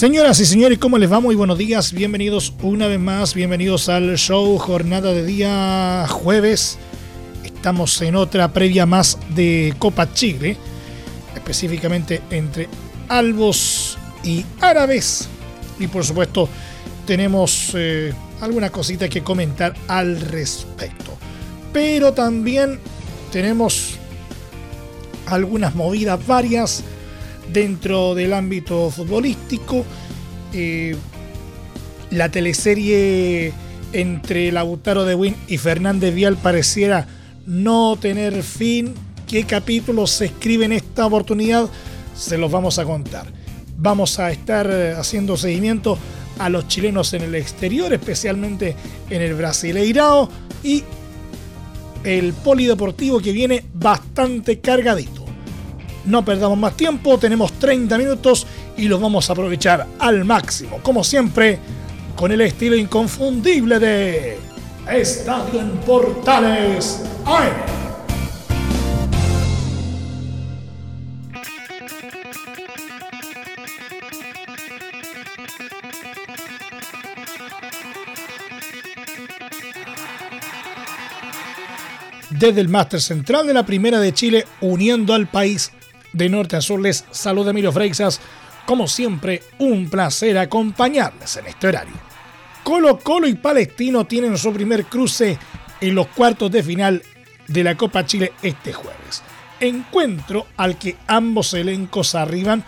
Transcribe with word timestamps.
Señoras 0.00 0.40
y 0.40 0.46
señores, 0.46 0.78
¿cómo 0.78 0.96
les 0.96 1.12
va? 1.12 1.20
Muy 1.20 1.34
buenos 1.34 1.58
días, 1.58 1.92
bienvenidos 1.92 2.54
una 2.62 2.86
vez 2.86 2.98
más, 2.98 3.34
bienvenidos 3.34 3.90
al 3.90 4.16
show 4.16 4.56
Jornada 4.56 5.12
de 5.12 5.26
Día 5.26 6.06
Jueves. 6.08 6.78
Estamos 7.44 8.00
en 8.00 8.16
otra 8.16 8.50
previa 8.50 8.86
más 8.86 9.18
de 9.34 9.74
Copa 9.78 10.10
Chile, 10.14 10.56
específicamente 11.34 12.22
entre 12.30 12.66
Albos 13.08 13.98
y 14.24 14.42
Árabes. 14.62 15.28
Y 15.78 15.86
por 15.86 16.02
supuesto, 16.02 16.48
tenemos 17.06 17.72
eh, 17.74 18.14
algunas 18.40 18.70
cositas 18.70 19.10
que 19.10 19.22
comentar 19.22 19.74
al 19.86 20.18
respecto. 20.18 21.12
Pero 21.74 22.14
también 22.14 22.80
tenemos 23.30 23.96
algunas 25.26 25.74
movidas 25.74 26.26
varias 26.26 26.84
dentro 27.52 28.14
del 28.14 28.32
ámbito 28.32 28.90
futbolístico. 28.90 29.84
Eh, 30.52 30.96
la 32.10 32.28
teleserie 32.28 33.52
entre 33.92 34.52
Lautaro 34.52 35.04
de 35.04 35.14
Win 35.14 35.36
y 35.48 35.58
Fernández 35.58 36.14
Vial 36.14 36.36
pareciera 36.36 37.06
no 37.46 37.96
tener 38.00 38.42
fin. 38.42 38.94
¿Qué 39.26 39.44
capítulos 39.44 40.10
se 40.10 40.26
escribe 40.26 40.64
en 40.64 40.72
esta 40.72 41.06
oportunidad? 41.06 41.68
Se 42.16 42.36
los 42.36 42.50
vamos 42.50 42.78
a 42.78 42.84
contar. 42.84 43.26
Vamos 43.76 44.18
a 44.18 44.30
estar 44.30 44.68
eh, 44.70 44.94
haciendo 44.96 45.36
seguimiento 45.36 45.96
a 46.38 46.48
los 46.48 46.68
chilenos 46.68 47.12
en 47.14 47.22
el 47.22 47.34
exterior, 47.34 47.92
especialmente 47.92 48.74
en 49.08 49.22
el 49.22 49.34
Brasileirao 49.34 50.28
y 50.62 50.82
el 52.04 52.32
polideportivo 52.32 53.20
que 53.20 53.32
viene 53.32 53.64
bastante 53.74 54.58
cargadito. 54.60 55.19
No 56.10 56.24
perdamos 56.24 56.58
más 56.58 56.76
tiempo, 56.76 57.18
tenemos 57.18 57.52
30 57.52 57.96
minutos 57.96 58.44
y 58.76 58.88
los 58.88 59.00
vamos 59.00 59.30
a 59.30 59.32
aprovechar 59.32 59.86
al 60.00 60.24
máximo, 60.24 60.80
como 60.82 61.04
siempre, 61.04 61.60
con 62.16 62.32
el 62.32 62.40
estilo 62.40 62.74
inconfundible 62.74 63.78
de 63.78 64.36
Estadio 64.88 65.60
en 65.60 65.70
Portales. 65.86 67.04
Desde 82.30 82.60
el 82.60 82.68
máster 82.68 83.00
central 83.00 83.46
de 83.46 83.54
la 83.54 83.64
Primera 83.64 84.00
de 84.00 84.12
Chile, 84.12 84.44
uniendo 84.60 85.14
al 85.14 85.28
país 85.28 85.70
de 86.12 86.28
norte 86.28 86.56
a 86.56 86.60
sur, 86.60 86.80
les 86.80 87.04
saluda 87.10 87.50
Emilio 87.50 87.72
Freixas. 87.72 88.20
Como 88.66 88.86
siempre, 88.86 89.42
un 89.58 89.88
placer 89.88 90.38
acompañarles 90.38 91.36
en 91.36 91.46
este 91.46 91.68
horario. 91.68 91.94
Colo 92.62 92.98
Colo 92.98 93.26
y 93.26 93.34
Palestino 93.34 94.06
tienen 94.06 94.36
su 94.38 94.52
primer 94.52 94.84
cruce 94.84 95.38
en 95.80 95.94
los 95.94 96.08
cuartos 96.08 96.50
de 96.50 96.62
final 96.62 97.02
de 97.48 97.64
la 97.64 97.76
Copa 97.76 98.04
Chile 98.06 98.32
este 98.42 98.72
jueves. 98.72 99.22
Encuentro 99.58 100.46
al 100.56 100.78
que 100.78 100.96
ambos 101.06 101.52
elencos 101.54 102.14
arriban 102.14 102.64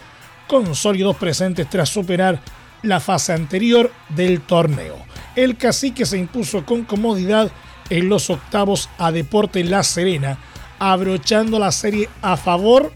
con 0.48 0.74
sólidos 0.74 1.16
presentes 1.16 1.68
tras 1.70 1.88
superar 1.88 2.40
la 2.82 3.00
fase 3.00 3.32
anterior 3.32 3.92
del 4.08 4.40
torneo. 4.40 4.96
El 5.36 5.56
cacique 5.56 6.04
se 6.04 6.18
impuso 6.18 6.66
con 6.66 6.84
comodidad 6.84 7.50
en 7.90 8.08
los 8.08 8.28
octavos 8.28 8.88
a 8.98 9.12
Deporte 9.12 9.62
La 9.64 9.82
Serena, 9.82 10.38
abrochando 10.78 11.58
la 11.58 11.72
serie 11.72 12.08
a 12.22 12.36
favor 12.36 12.92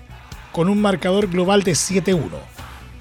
con 0.57 0.71
un 0.71 0.81
marcador 0.81 1.29
global 1.29 1.65
de 1.65 1.73
7-1, 1.73 2.31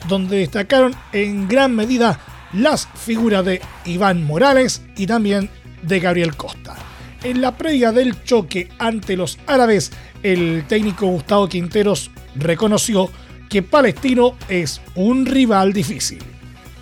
donde 0.10 0.40
destacaron 0.40 0.94
en 1.14 1.48
gran 1.48 1.74
medida 1.74 2.20
las 2.52 2.86
figuras 2.86 3.46
de 3.46 3.62
Iván 3.86 4.26
Morales 4.26 4.82
y 4.98 5.08
también 5.08 5.50
de 5.82 6.02
Gabriel 6.02 6.36
Costa. 6.36 6.76
En 7.24 7.40
la 7.40 7.56
previa 7.56 7.94
del 7.94 8.22
choque 8.26 8.68
ante 8.78 9.16
los 9.16 9.40
árabes, 9.48 9.94
el 10.22 10.66
técnico 10.68 11.08
Gustavo 11.08 11.48
Quinteros 11.48 12.12
reconoció 12.36 13.10
que 13.50 13.64
Palestino 13.64 14.36
es 14.50 14.82
un 14.96 15.26
rival 15.26 15.72
difícil. 15.72 16.22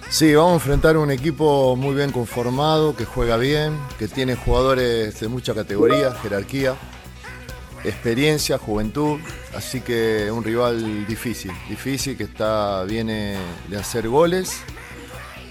Sí, 0.10 0.34
vamos 0.34 0.54
a 0.54 0.56
enfrentar 0.56 0.98
un 0.98 1.12
equipo 1.12 1.76
muy 1.76 1.94
bien 1.94 2.12
conformado, 2.12 2.96
que 2.96 3.06
juega 3.06 3.38
bien, 3.38 3.78
que 4.00 4.08
tiene 4.08 4.36
jugadores 4.36 5.20
de 5.20 5.28
mucha 5.28 5.54
categoría, 5.54 6.16
jerarquía 6.24 6.76
experiencia, 7.84 8.58
juventud, 8.58 9.20
así 9.56 9.82
que 9.82 10.30
un 10.32 10.44
rival 10.44 11.06
difícil, 11.06 11.52
difícil 11.70 12.18
que 12.18 12.24
está 12.24 12.84
viene 12.84 13.38
de 13.68 13.78
hacer 13.78 14.08
goles, 14.08 14.62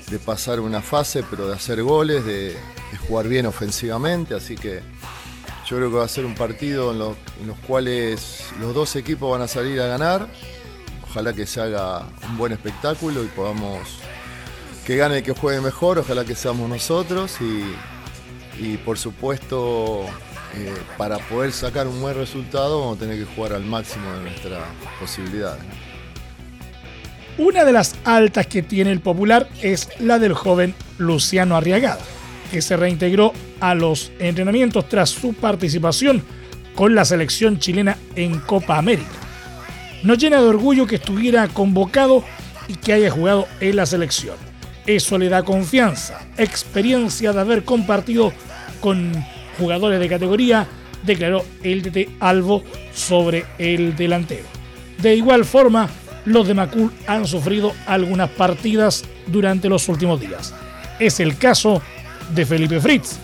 de 0.08 0.18
pasar 0.18 0.60
una 0.60 0.80
fase, 0.80 1.22
pero 1.28 1.46
de 1.46 1.54
hacer 1.54 1.82
goles, 1.82 2.24
de, 2.24 2.56
jugar 3.08 3.26
bien 3.26 3.46
ofensivamente, 3.46 4.34
así 4.34 4.54
que 4.54 4.80
yo 5.66 5.76
creo 5.76 5.90
que 5.90 5.96
va 5.96 6.04
a 6.04 6.08
ser 6.08 6.26
un 6.26 6.34
partido 6.34 6.92
en, 6.92 7.00
en, 7.40 7.48
los 7.48 7.58
cuales 7.66 8.44
los 8.60 8.74
dos 8.74 8.96
equipos 8.96 9.30
van 9.30 9.40
a 9.40 9.48
salir 9.48 9.80
a 9.80 9.86
ganar. 9.86 10.28
Ojalá 11.08 11.32
que 11.32 11.46
se 11.46 11.60
haga 11.60 12.06
un 12.28 12.36
buen 12.36 12.52
espectáculo 12.52 13.24
y 13.24 13.28
podamos 13.28 13.80
que 14.84 14.96
gane 14.96 15.18
el 15.18 15.22
que 15.22 15.32
juegue 15.32 15.60
mejor, 15.62 15.98
ojalá 15.98 16.24
que 16.24 16.34
seamos 16.34 16.68
nosotros 16.68 17.38
y 17.40 18.76
por 18.78 18.98
supuesto 18.98 20.06
eh, 20.54 20.74
para 20.98 21.18
poder 21.18 21.52
sacar 21.52 21.86
un 21.86 22.00
buen 22.00 22.14
resultado 22.14 22.80
vamos 22.80 22.96
a 22.96 23.00
tener 23.00 23.18
que 23.18 23.34
jugar 23.34 23.54
al 23.54 23.64
máximo 23.64 24.12
de 24.12 24.20
nuestras 24.22 24.62
posibilidades. 25.00 25.62
Una 27.38 27.64
de 27.64 27.72
las 27.72 27.94
altas 28.04 28.46
que 28.46 28.62
tiene 28.62 28.92
el 28.92 29.00
popular 29.00 29.48
es 29.62 29.88
la 29.98 30.18
del 30.18 30.34
joven 30.34 30.74
Luciano 30.98 31.56
Arriagada, 31.56 32.02
que 32.50 32.60
se 32.60 32.76
reintegró 32.76 33.32
a 33.60 33.74
los 33.74 34.12
entrenamientos 34.18 34.86
tras 34.88 35.08
su 35.08 35.32
participación 35.32 36.22
con 36.74 36.94
la 36.94 37.06
selección 37.06 37.58
chilena 37.58 37.96
en 38.16 38.38
Copa 38.40 38.76
América. 38.76 39.08
Nos 40.02 40.18
llena 40.18 40.42
de 40.42 40.48
orgullo 40.48 40.86
que 40.86 40.96
estuviera 40.96 41.48
convocado 41.48 42.22
y 42.68 42.74
que 42.74 42.92
haya 42.92 43.10
jugado 43.10 43.48
en 43.60 43.76
la 43.76 43.86
selección. 43.86 44.36
Eso 44.86 45.16
le 45.16 45.28
da 45.28 45.42
confianza, 45.42 46.20
experiencia 46.36 47.32
de 47.32 47.40
haber 47.40 47.64
compartido 47.64 48.32
con 48.80 49.12
jugadores 49.58 50.00
de 50.00 50.08
categoría, 50.08 50.66
declaró 51.02 51.44
el 51.62 51.82
DT 51.82 52.16
Albo 52.20 52.62
sobre 52.94 53.44
el 53.58 53.96
delantero. 53.96 54.46
De 55.00 55.14
igual 55.16 55.44
forma, 55.44 55.88
los 56.24 56.46
de 56.46 56.54
Macul 56.54 56.92
han 57.06 57.26
sufrido 57.26 57.72
algunas 57.86 58.30
partidas 58.30 59.04
durante 59.26 59.68
los 59.68 59.88
últimos 59.88 60.20
días. 60.20 60.54
Es 60.98 61.20
el 61.20 61.36
caso 61.36 61.82
de 62.34 62.46
Felipe 62.46 62.80
Fritz, 62.80 63.16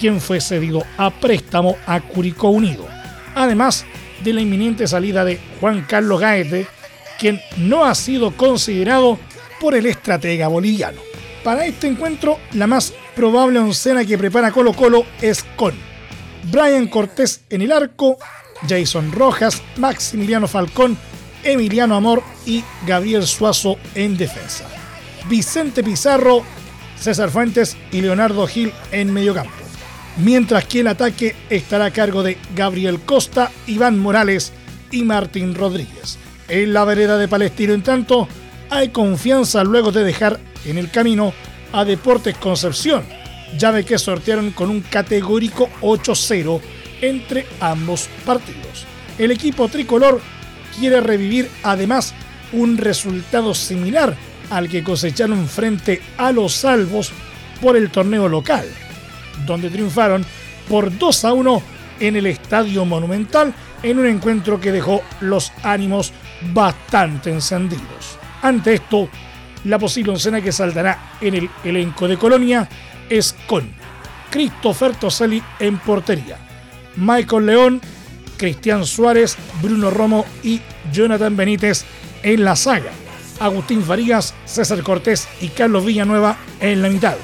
quien 0.00 0.20
fue 0.20 0.40
cedido 0.40 0.82
a 0.96 1.10
préstamo 1.10 1.76
a 1.86 2.00
Curicó 2.00 2.48
Unido, 2.48 2.86
además 3.34 3.84
de 4.24 4.32
la 4.32 4.40
inminente 4.40 4.86
salida 4.86 5.24
de 5.24 5.38
Juan 5.60 5.84
Carlos 5.86 6.20
Gaete, 6.20 6.66
quien 7.18 7.40
no 7.58 7.84
ha 7.84 7.94
sido 7.94 8.32
considerado 8.32 9.18
por 9.60 9.74
el 9.74 9.86
estratega 9.86 10.48
boliviano. 10.48 11.00
Para 11.44 11.66
este 11.66 11.86
encuentro, 11.86 12.38
la 12.52 12.66
más 12.66 12.92
probable 13.16 13.58
oncena 13.58 14.04
que 14.04 14.18
prepara 14.18 14.52
Colo 14.52 14.74
Colo 14.74 15.06
es 15.22 15.42
con 15.56 15.74
Brian 16.52 16.86
Cortés 16.86 17.40
en 17.48 17.62
el 17.62 17.72
arco, 17.72 18.18
Jason 18.68 19.10
Rojas, 19.10 19.62
Maximiliano 19.78 20.46
Falcón, 20.46 20.96
Emiliano 21.42 21.96
Amor 21.96 22.22
y 22.44 22.62
Gabriel 22.86 23.26
Suazo 23.26 23.78
en 23.94 24.18
defensa. 24.18 24.66
Vicente 25.28 25.82
Pizarro, 25.82 26.44
César 27.00 27.30
Fuentes 27.30 27.76
y 27.90 28.02
Leonardo 28.02 28.46
Gil 28.46 28.72
en 28.92 29.12
mediocampo. 29.12 29.50
Mientras 30.18 30.66
que 30.66 30.80
el 30.80 30.88
ataque 30.88 31.34
estará 31.48 31.86
a 31.86 31.90
cargo 31.92 32.22
de 32.22 32.36
Gabriel 32.54 33.00
Costa, 33.00 33.50
Iván 33.66 33.98
Morales 33.98 34.52
y 34.90 35.02
Martín 35.04 35.54
Rodríguez. 35.54 36.18
En 36.48 36.74
la 36.74 36.84
vereda 36.84 37.16
de 37.16 37.28
Palestino, 37.28 37.72
en 37.72 37.82
tanto, 37.82 38.28
hay 38.70 38.90
confianza 38.90 39.64
luego 39.64 39.90
de 39.90 40.04
dejar 40.04 40.38
en 40.66 40.78
el 40.78 40.90
camino 40.90 41.32
a 41.72 41.84
Deportes 41.84 42.36
Concepción, 42.36 43.04
llave 43.58 43.84
que 43.84 43.98
sortearon 43.98 44.50
con 44.50 44.70
un 44.70 44.80
categórico 44.80 45.68
8-0 45.80 46.60
entre 47.00 47.46
ambos 47.60 48.08
partidos. 48.24 48.86
El 49.18 49.30
equipo 49.30 49.68
tricolor 49.68 50.20
quiere 50.78 51.00
revivir 51.00 51.48
además 51.62 52.14
un 52.52 52.76
resultado 52.76 53.54
similar 53.54 54.14
al 54.50 54.68
que 54.68 54.84
cosecharon 54.84 55.48
frente 55.48 56.02
a 56.18 56.32
los 56.32 56.54
salvos 56.54 57.12
por 57.60 57.76
el 57.76 57.90
torneo 57.90 58.28
local, 58.28 58.66
donde 59.46 59.70
triunfaron 59.70 60.24
por 60.68 60.96
2 60.96 61.24
a 61.24 61.32
1 61.32 61.62
en 62.00 62.16
el 62.16 62.26
Estadio 62.26 62.84
Monumental 62.84 63.54
en 63.82 63.98
un 63.98 64.06
encuentro 64.06 64.60
que 64.60 64.72
dejó 64.72 65.02
los 65.20 65.52
ánimos 65.62 66.12
bastante 66.52 67.30
encendidos. 67.30 68.18
Ante 68.42 68.74
esto, 68.74 69.08
la 69.66 69.78
posible 69.78 70.12
oncena 70.12 70.40
que 70.40 70.52
saltará 70.52 71.16
en 71.20 71.34
el 71.34 71.50
elenco 71.64 72.06
de 72.06 72.16
Colonia 72.16 72.68
es 73.10 73.34
con 73.46 73.68
Christopher 74.30 74.94
Toselli 74.94 75.42
en 75.58 75.78
portería, 75.78 76.38
Michael 76.96 77.46
León, 77.46 77.80
Cristian 78.36 78.84
Suárez, 78.84 79.36
Bruno 79.62 79.90
Romo 79.90 80.24
y 80.42 80.60
Jonathan 80.92 81.36
Benítez 81.36 81.84
en 82.22 82.44
la 82.44 82.54
saga, 82.54 82.92
Agustín 83.40 83.82
Farías, 83.82 84.34
César 84.44 84.82
Cortés 84.82 85.28
y 85.40 85.48
Carlos 85.48 85.84
Villanueva 85.84 86.36
en 86.60 86.82
la 86.82 86.88
mitad, 86.88 87.16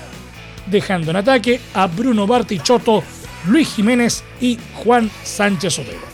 dejando 0.67 1.11
en 1.11 1.19
ataque 1.19 1.61
a 1.75 1.87
Bruno 1.87 2.27
Bartichotto, 2.27 3.05
Luis 3.47 3.75
Jiménez 3.75 4.25
y 4.41 4.59
Juan 4.75 5.11
Sánchez 5.23 5.79
Otero. 5.79 6.13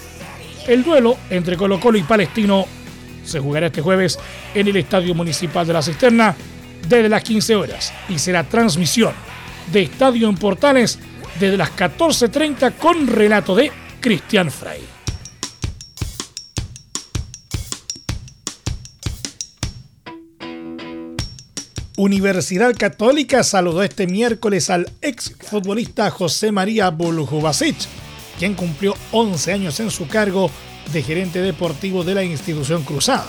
El 0.66 0.84
duelo 0.84 1.16
entre 1.30 1.56
Colo 1.56 1.80
Colo 1.80 1.96
y 1.96 2.02
Palestino 2.02 2.66
se 3.28 3.40
jugará 3.40 3.66
este 3.66 3.82
jueves 3.82 4.18
en 4.54 4.66
el 4.68 4.76
Estadio 4.76 5.14
Municipal 5.14 5.66
de 5.66 5.72
la 5.72 5.82
Cisterna 5.82 6.34
desde 6.88 7.08
las 7.08 7.22
15 7.22 7.56
horas 7.56 7.92
y 8.08 8.18
será 8.18 8.44
transmisión 8.44 9.12
de 9.72 9.82
Estadio 9.82 10.28
en 10.28 10.36
Portales 10.36 10.98
desde 11.38 11.56
las 11.56 11.70
14.30 11.76 12.74
con 12.76 13.06
relato 13.06 13.54
de 13.54 13.70
Cristian 14.00 14.50
Frey. 14.50 14.80
Universidad 21.96 22.74
Católica 22.76 23.42
saludó 23.42 23.82
este 23.82 24.06
miércoles 24.06 24.70
al 24.70 24.88
exfutbolista 25.02 26.10
José 26.10 26.52
María 26.52 26.90
Buljubasic, 26.90 27.76
quien 28.38 28.54
cumplió 28.54 28.94
11 29.10 29.52
años 29.52 29.80
en 29.80 29.90
su 29.90 30.06
cargo 30.06 30.48
de 30.92 31.02
gerente 31.02 31.40
deportivo 31.40 32.04
de 32.04 32.14
la 32.14 32.24
institución 32.24 32.82
cruzada. 32.84 33.26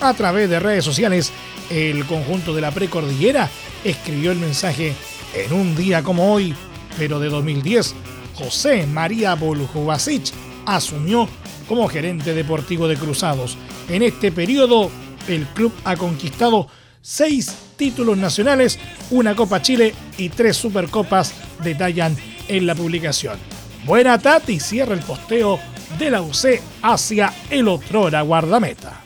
A 0.00 0.14
través 0.14 0.48
de 0.48 0.60
redes 0.60 0.84
sociales, 0.84 1.32
el 1.70 2.04
conjunto 2.06 2.54
de 2.54 2.60
la 2.60 2.70
precordillera 2.70 3.50
escribió 3.84 4.32
el 4.32 4.38
mensaje 4.38 4.94
en 5.34 5.52
un 5.52 5.76
día 5.76 6.02
como 6.02 6.32
hoy, 6.32 6.54
pero 6.96 7.20
de 7.20 7.28
2010, 7.28 7.94
José 8.34 8.86
María 8.86 9.34
Boljubasic 9.34 10.32
asumió 10.66 11.28
como 11.66 11.88
gerente 11.88 12.34
deportivo 12.34 12.88
de 12.88 12.96
Cruzados. 12.96 13.56
En 13.88 14.02
este 14.02 14.32
periodo, 14.32 14.90
el 15.28 15.46
club 15.46 15.72
ha 15.84 15.96
conquistado 15.96 16.68
seis 17.02 17.54
títulos 17.76 18.16
nacionales, 18.16 18.78
una 19.10 19.34
Copa 19.34 19.62
Chile 19.62 19.94
y 20.16 20.28
tres 20.28 20.56
Supercopas, 20.56 21.34
detallan 21.62 22.16
en 22.48 22.66
la 22.66 22.74
publicación. 22.74 23.38
Buena 23.84 24.18
Tati 24.18 24.58
cierra 24.60 24.94
el 24.94 25.00
posteo 25.00 25.58
de 25.98 26.10
la 26.10 26.22
UC 26.22 26.60
hacia 26.82 27.32
el 27.50 27.68
otrora 27.68 28.22
guardameta. 28.22 29.02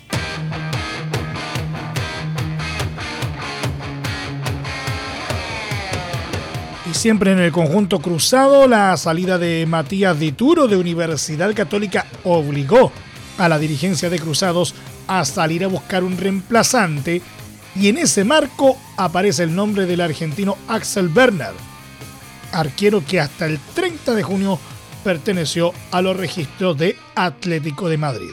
Y 6.90 6.94
siempre 6.94 7.32
en 7.32 7.38
el 7.38 7.52
conjunto 7.52 8.00
cruzado, 8.00 8.68
la 8.68 8.96
salida 8.96 9.38
de 9.38 9.64
Matías 9.66 10.18
Dituro 10.18 10.68
de 10.68 10.76
Universidad 10.76 11.54
Católica 11.54 12.06
obligó 12.24 12.92
a 13.38 13.48
la 13.48 13.58
dirigencia 13.58 14.10
de 14.10 14.18
Cruzados 14.18 14.74
a 15.06 15.24
salir 15.24 15.64
a 15.64 15.68
buscar 15.68 16.04
un 16.04 16.16
reemplazante 16.18 17.22
y 17.74 17.88
en 17.88 17.98
ese 17.98 18.24
marco 18.24 18.76
aparece 18.96 19.44
el 19.44 19.54
nombre 19.54 19.86
del 19.86 20.00
argentino 20.00 20.58
Axel 20.68 21.08
Bernard, 21.08 21.54
arquero 22.52 23.04
que 23.04 23.20
hasta 23.20 23.46
el 23.46 23.58
30 23.74 24.14
de 24.14 24.22
junio 24.22 24.58
perteneció 25.02 25.72
a 25.90 26.02
los 26.02 26.16
registros 26.16 26.76
de 26.78 26.96
Atlético 27.14 27.88
de 27.88 27.98
Madrid. 27.98 28.30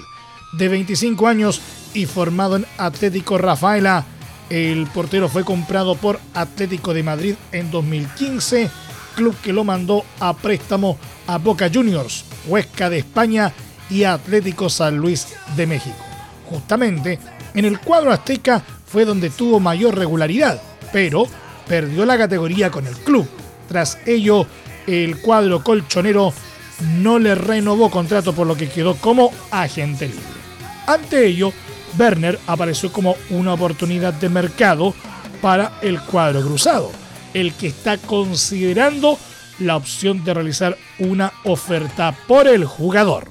De 0.58 0.68
25 0.68 1.28
años 1.28 1.62
y 1.94 2.06
formado 2.06 2.56
en 2.56 2.66
Atlético 2.78 3.38
Rafaela, 3.38 4.06
el 4.50 4.88
portero 4.88 5.30
fue 5.30 5.44
comprado 5.44 5.96
por 5.96 6.20
Atlético 6.34 6.94
de 6.94 7.04
Madrid 7.04 7.36
en 7.52 7.70
2015, 7.70 8.70
club 9.16 9.36
que 9.44 9.54
lo 9.54 9.64
mandó 9.64 10.04
a 10.20 10.34
préstamo 10.34 10.98
a 11.28 11.38
Boca 11.38 11.70
Juniors, 11.72 12.26
Huesca 12.48 12.90
de 12.90 13.00
España 13.00 13.54
y 13.90 14.04
Atlético 14.04 14.70
San 14.70 14.98
Luis 14.98 15.28
de 15.56 15.68
México. 15.68 15.98
Justamente 16.50 17.20
en 17.54 17.66
el 17.66 17.80
cuadro 17.80 18.12
azteca 18.12 18.64
fue 18.86 19.06
donde 19.06 19.30
tuvo 19.30 19.60
mayor 19.60 19.96
regularidad, 19.96 20.62
pero 20.92 21.28
perdió 21.68 22.06
la 22.06 22.18
categoría 22.18 22.72
con 22.72 22.88
el 22.88 22.96
club. 22.96 23.28
Tras 23.68 24.00
ello, 24.08 24.48
el 24.88 25.22
cuadro 25.22 25.64
colchonero 25.64 26.34
no 26.82 27.20
le 27.20 27.36
renovó 27.36 27.90
contrato 27.90 28.34
por 28.34 28.48
lo 28.48 28.56
que 28.56 28.70
quedó 28.70 28.96
como 28.96 29.32
agente 29.52 30.08
libre. 30.08 30.24
Ante 30.88 31.28
ello, 31.28 31.54
Werner 31.98 32.40
apareció 32.48 32.92
como 32.92 33.16
una 33.30 33.54
oportunidad 33.54 34.14
de 34.14 34.30
mercado 34.30 34.94
para 35.42 35.80
el 35.82 36.00
cuadro 36.02 36.42
cruzado, 36.42 36.92
el 37.34 37.54
que 37.54 37.68
está 37.68 37.98
considerando 37.98 39.18
la 39.60 39.76
opción 39.76 40.24
de 40.24 40.34
realizar 40.34 40.78
una 41.00 41.32
oferta 41.44 42.16
por 42.28 42.48
el 42.48 42.66
jugador. 42.66 43.30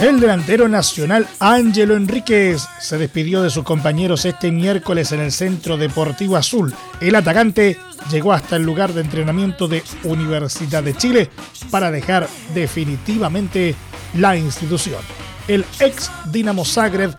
El 0.00 0.20
delantero 0.20 0.68
nacional 0.68 1.26
Ángelo 1.38 1.96
Enríquez 1.96 2.66
se 2.78 2.98
despidió 2.98 3.42
de 3.42 3.48
sus 3.48 3.64
compañeros 3.64 4.26
este 4.26 4.50
miércoles 4.50 5.12
en 5.12 5.20
el 5.20 5.32
Centro 5.32 5.78
Deportivo 5.78 6.36
Azul. 6.36 6.74
El 7.00 7.14
atacante 7.14 7.78
llegó 8.10 8.32
hasta 8.32 8.56
el 8.56 8.62
lugar 8.62 8.92
de 8.92 9.00
entrenamiento 9.00 9.68
de 9.68 9.82
Universidad 10.04 10.82
de 10.82 10.96
Chile 10.96 11.30
para 11.70 11.90
dejar 11.90 12.28
definitivamente 12.54 13.74
la 14.14 14.36
institución. 14.36 15.00
El 15.48 15.64
ex 15.80 16.10
Dinamo 16.26 16.64
Zagreb 16.64 17.16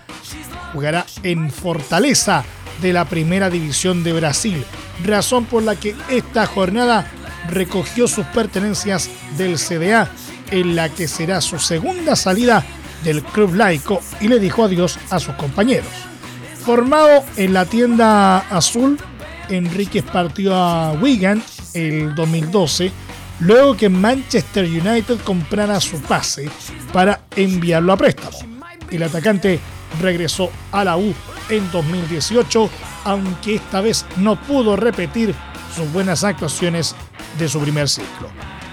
jugará 0.73 1.05
en 1.23 1.51
Fortaleza 1.51 2.43
de 2.81 2.93
la 2.93 3.05
Primera 3.05 3.49
División 3.49 4.03
de 4.03 4.13
Brasil, 4.13 4.63
razón 5.03 5.45
por 5.45 5.63
la 5.63 5.75
que 5.75 5.95
esta 6.09 6.45
jornada 6.45 7.09
recogió 7.49 8.07
sus 8.07 8.25
pertenencias 8.27 9.09
del 9.38 9.57
CDA 9.57 10.09
en 10.51 10.75
la 10.75 10.89
que 10.89 11.07
será 11.07 11.41
su 11.41 11.59
segunda 11.59 12.15
salida 12.15 12.63
del 13.03 13.23
club 13.23 13.55
laico 13.55 14.01
y 14.19 14.27
le 14.27 14.39
dijo 14.39 14.63
adiós 14.63 14.99
a 15.09 15.19
sus 15.19 15.35
compañeros. 15.35 15.89
Formado 16.65 17.24
en 17.38 17.53
la 17.53 17.65
tienda 17.65 18.39
azul, 18.50 18.98
Enríquez 19.49 20.03
partió 20.03 20.55
a 20.55 20.93
Wigan 20.93 21.43
el 21.73 22.15
2012, 22.15 22.91
luego 23.39 23.75
que 23.75 23.89
Manchester 23.89 24.65
United 24.65 25.19
comprara 25.23 25.79
su 25.79 25.99
pase 26.01 26.49
para 26.93 27.21
enviarlo 27.35 27.93
a 27.93 27.97
préstamo. 27.97 28.37
El 28.89 29.03
atacante 29.03 29.59
regresó 30.01 30.51
a 30.71 30.83
la 30.83 30.97
U 30.97 31.13
en 31.49 31.69
2018, 31.71 32.69
aunque 33.05 33.55
esta 33.55 33.81
vez 33.81 34.05
no 34.17 34.39
pudo 34.41 34.75
repetir 34.75 35.33
sus 35.75 35.91
buenas 35.91 36.23
actuaciones 36.23 36.95
de 37.37 37.47
su 37.49 37.59
primer 37.59 37.89
ciclo. 37.89 38.29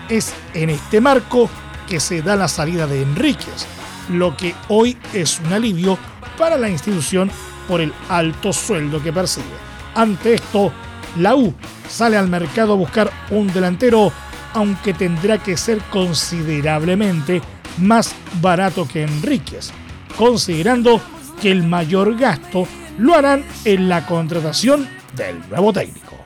Es 0.08 0.32
en 0.54 0.70
este 0.70 1.00
marco 1.00 1.48
que 1.88 2.00
se 2.00 2.22
da 2.22 2.36
la 2.36 2.48
salida 2.48 2.86
de 2.86 3.02
Enríquez, 3.02 3.66
lo 4.08 4.36
que 4.36 4.54
hoy 4.68 4.96
es 5.12 5.40
un 5.40 5.52
alivio 5.52 5.98
para 6.38 6.56
la 6.56 6.68
institución 6.68 7.30
por 7.68 7.80
el 7.80 7.92
alto 8.08 8.52
sueldo 8.52 9.02
que 9.02 9.12
percibe. 9.12 9.71
Ante 9.94 10.34
esto, 10.34 10.72
la 11.18 11.34
U 11.34 11.54
sale 11.88 12.16
al 12.16 12.28
mercado 12.28 12.72
a 12.72 12.76
buscar 12.76 13.10
un 13.30 13.52
delantero, 13.52 14.12
aunque 14.54 14.94
tendrá 14.94 15.38
que 15.38 15.56
ser 15.56 15.78
considerablemente 15.90 17.42
más 17.78 18.14
barato 18.40 18.88
que 18.88 19.02
Enríquez, 19.02 19.70
considerando 20.16 21.00
que 21.40 21.50
el 21.50 21.62
mayor 21.62 22.16
gasto 22.16 22.66
lo 22.98 23.14
harán 23.14 23.44
en 23.64 23.88
la 23.88 24.06
contratación 24.06 24.88
del 25.14 25.40
nuevo 25.50 25.72
técnico. 25.72 26.16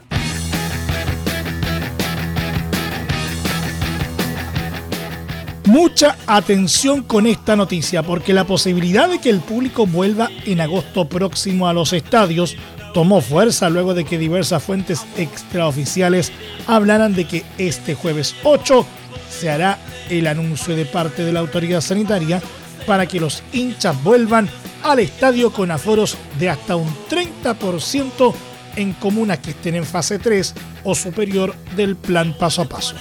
Mucha 5.66 6.16
atención 6.28 7.02
con 7.02 7.26
esta 7.26 7.56
noticia 7.56 8.04
porque 8.04 8.32
la 8.32 8.44
posibilidad 8.44 9.08
de 9.08 9.20
que 9.20 9.30
el 9.30 9.40
público 9.40 9.84
vuelva 9.84 10.30
en 10.44 10.60
agosto 10.60 11.08
próximo 11.08 11.66
a 11.66 11.72
los 11.72 11.92
estadios 11.92 12.56
tomó 12.96 13.20
fuerza 13.20 13.68
luego 13.68 13.92
de 13.92 14.06
que 14.06 14.16
diversas 14.16 14.62
fuentes 14.62 15.04
extraoficiales 15.18 16.32
hablaran 16.66 17.14
de 17.14 17.26
que 17.26 17.44
este 17.58 17.94
jueves 17.94 18.34
8 18.42 18.86
se 19.28 19.50
hará 19.50 19.78
el 20.08 20.26
anuncio 20.26 20.74
de 20.74 20.86
parte 20.86 21.22
de 21.22 21.30
la 21.30 21.40
autoridad 21.40 21.82
sanitaria 21.82 22.40
para 22.86 23.04
que 23.04 23.20
los 23.20 23.42
hinchas 23.52 24.02
vuelvan 24.02 24.48
al 24.82 25.00
estadio 25.00 25.52
con 25.52 25.70
aforos 25.70 26.16
de 26.38 26.48
hasta 26.48 26.76
un 26.76 26.88
30% 27.10 28.32
en 28.76 28.94
comunas 28.94 29.40
que 29.40 29.50
estén 29.50 29.74
en 29.74 29.84
fase 29.84 30.18
3 30.18 30.54
o 30.84 30.94
superior 30.94 31.54
del 31.76 31.96
plan 31.96 32.32
paso 32.32 32.62
a 32.62 32.64
paso. 32.64 32.94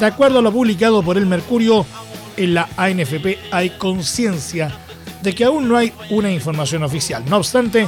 De 0.00 0.06
acuerdo 0.06 0.38
a 0.38 0.42
lo 0.42 0.50
publicado 0.50 1.02
por 1.02 1.18
el 1.18 1.26
Mercurio, 1.26 1.84
en 2.38 2.54
la 2.54 2.70
ANFP 2.78 3.36
hay 3.50 3.68
conciencia 3.76 4.74
de 5.20 5.34
que 5.34 5.44
aún 5.44 5.68
no 5.68 5.76
hay 5.76 5.92
una 6.08 6.32
información 6.32 6.84
oficial. 6.84 7.22
No 7.28 7.36
obstante, 7.36 7.86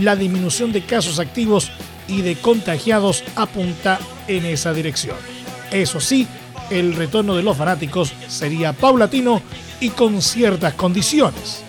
la 0.00 0.16
disminución 0.16 0.72
de 0.72 0.84
casos 0.84 1.18
activos 1.18 1.70
y 2.06 2.22
de 2.22 2.36
contagiados 2.36 3.24
apunta 3.36 3.98
en 4.26 4.44
esa 4.46 4.72
dirección. 4.72 5.16
Eso 5.70 6.00
sí, 6.00 6.26
el 6.70 6.94
retorno 6.94 7.34
de 7.34 7.42
los 7.42 7.56
fanáticos 7.56 8.12
sería 8.28 8.72
paulatino 8.72 9.42
y 9.80 9.90
con 9.90 10.22
ciertas 10.22 10.74
condiciones. 10.74 11.62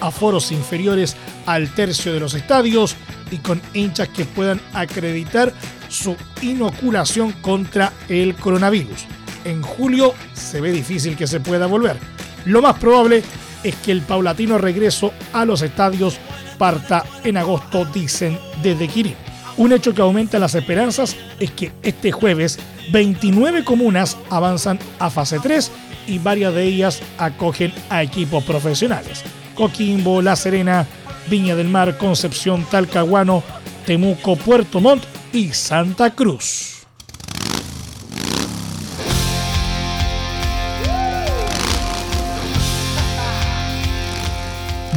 Aforos 0.00 0.52
inferiores 0.52 1.16
al 1.46 1.72
tercio 1.74 2.12
de 2.12 2.20
los 2.20 2.34
estadios 2.34 2.96
y 3.30 3.38
con 3.38 3.60
hinchas 3.74 4.08
que 4.08 4.24
puedan 4.24 4.60
acreditar 4.72 5.52
su 5.88 6.16
inoculación 6.42 7.32
contra 7.32 7.92
el 8.08 8.34
coronavirus. 8.34 9.06
En 9.44 9.62
julio 9.62 10.14
se 10.34 10.60
ve 10.60 10.72
difícil 10.72 11.16
que 11.16 11.26
se 11.26 11.40
pueda 11.40 11.66
volver. 11.66 11.96
Lo 12.44 12.62
más 12.62 12.78
probable 12.78 13.22
es 13.62 13.74
que 13.76 13.92
el 13.92 14.02
paulatino 14.02 14.58
regreso 14.58 15.12
a 15.32 15.44
los 15.44 15.62
estadios 15.62 16.18
parta 16.58 17.04
en 17.24 17.36
agosto, 17.36 17.84
dicen 17.86 18.38
desde 18.62 18.88
Quirín. 18.88 19.14
Un 19.56 19.72
hecho 19.72 19.94
que 19.94 20.02
aumenta 20.02 20.38
las 20.38 20.54
esperanzas 20.54 21.16
es 21.40 21.50
que 21.50 21.72
este 21.82 22.12
jueves 22.12 22.58
29 22.92 23.64
comunas 23.64 24.16
avanzan 24.30 24.78
a 24.98 25.10
fase 25.10 25.38
3 25.40 25.70
y 26.06 26.18
varias 26.18 26.54
de 26.54 26.64
ellas 26.64 27.00
acogen 27.18 27.72
a 27.90 28.02
equipos 28.02 28.44
profesionales. 28.44 29.24
Coquimbo, 29.54 30.22
La 30.22 30.36
Serena, 30.36 30.86
Viña 31.28 31.56
del 31.56 31.68
Mar, 31.68 31.98
Concepción, 31.98 32.64
Talcahuano, 32.70 33.42
Temuco, 33.84 34.36
Puerto 34.36 34.80
Montt 34.80 35.04
y 35.32 35.48
Santa 35.48 36.14
Cruz. 36.14 36.77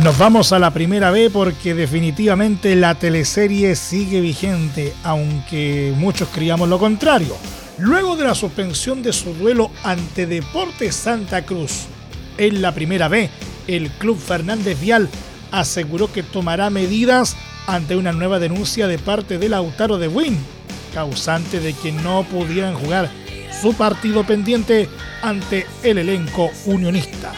Nos 0.03 0.17
vamos 0.17 0.51
a 0.51 0.57
la 0.57 0.71
primera 0.71 1.11
B 1.11 1.29
porque 1.29 1.75
definitivamente 1.75 2.75
la 2.75 2.95
teleserie 2.95 3.75
sigue 3.75 4.19
vigente, 4.19 4.95
aunque 5.03 5.93
muchos 5.95 6.27
creíamos 6.29 6.67
lo 6.69 6.79
contrario. 6.79 7.37
Luego 7.77 8.15
de 8.15 8.23
la 8.23 8.33
suspensión 8.33 9.03
de 9.03 9.13
su 9.13 9.35
duelo 9.35 9.69
ante 9.83 10.25
Deportes 10.25 10.95
Santa 10.95 11.43
Cruz 11.45 11.83
en 12.39 12.63
la 12.63 12.73
primera 12.73 13.09
B, 13.09 13.29
el 13.67 13.91
club 13.91 14.17
Fernández 14.17 14.81
Vial 14.81 15.07
aseguró 15.51 16.11
que 16.11 16.23
tomará 16.23 16.71
medidas 16.71 17.37
ante 17.67 17.95
una 17.95 18.11
nueva 18.11 18.39
denuncia 18.39 18.87
de 18.87 18.97
parte 18.97 19.37
del 19.37 19.51
Lautaro 19.51 19.99
de 19.99 20.07
Win, 20.07 20.35
causante 20.95 21.59
de 21.59 21.73
que 21.73 21.91
no 21.91 22.23
pudieran 22.23 22.73
jugar 22.73 23.11
su 23.61 23.75
partido 23.75 24.23
pendiente 24.23 24.89
ante 25.21 25.67
el 25.83 25.99
elenco 25.99 26.49
unionista. 26.65 27.33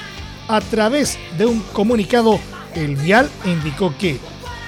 A 0.47 0.61
través 0.61 1.17
de 1.37 1.45
un 1.45 1.61
comunicado, 1.73 2.39
el 2.75 2.95
Vial 2.95 3.29
indicó 3.45 3.95
que, 3.97 4.19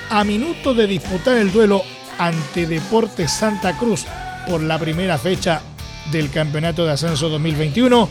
a 0.10 0.24
minuto 0.24 0.74
de 0.74 0.88
disputar 0.88 1.38
el 1.38 1.52
duelo 1.52 1.84
ante 2.18 2.68
Deportes 2.68 3.32
Santa 3.32 3.78
Cruz 3.78 4.06
por 4.48 4.62
la 4.62 4.80
primera 4.80 5.18
fecha 5.18 5.62
del 6.12 6.30
Campeonato 6.30 6.86
de 6.86 6.92
Ascenso 6.92 7.30
2021, 7.30 8.10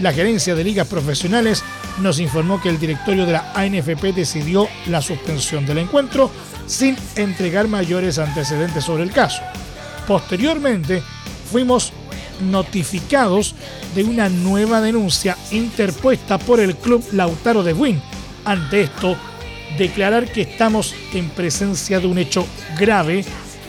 la 0.00 0.12
gerencia 0.12 0.54
de 0.54 0.64
ligas 0.64 0.86
profesionales 0.86 1.62
nos 2.00 2.18
informó 2.20 2.60
que 2.60 2.68
el 2.68 2.78
directorio 2.78 3.26
de 3.26 3.32
la 3.32 3.52
ANFP 3.54 4.12
decidió 4.14 4.68
la 4.86 5.02
suspensión 5.02 5.66
del 5.66 5.78
encuentro 5.78 6.30
sin 6.66 6.96
entregar 7.16 7.68
mayores 7.68 8.18
antecedentes 8.18 8.84
sobre 8.84 9.02
el 9.02 9.12
caso. 9.12 9.42
Posteriormente, 10.06 11.02
fuimos 11.50 11.92
notificados 12.40 13.54
de 13.94 14.04
una 14.04 14.28
nueva 14.28 14.80
denuncia 14.80 15.36
interpuesta 15.50 16.38
por 16.38 16.60
el 16.60 16.76
club 16.76 17.04
Lautaro 17.12 17.62
de 17.62 17.74
Win. 17.74 18.00
Ante 18.44 18.82
esto, 18.82 19.16
declarar 19.78 20.30
que 20.30 20.42
estamos 20.42 20.94
en 21.12 21.28
presencia 21.30 22.00
de 22.00 22.06
un 22.06 22.18
hecho 22.18 22.46
grave 22.78 23.24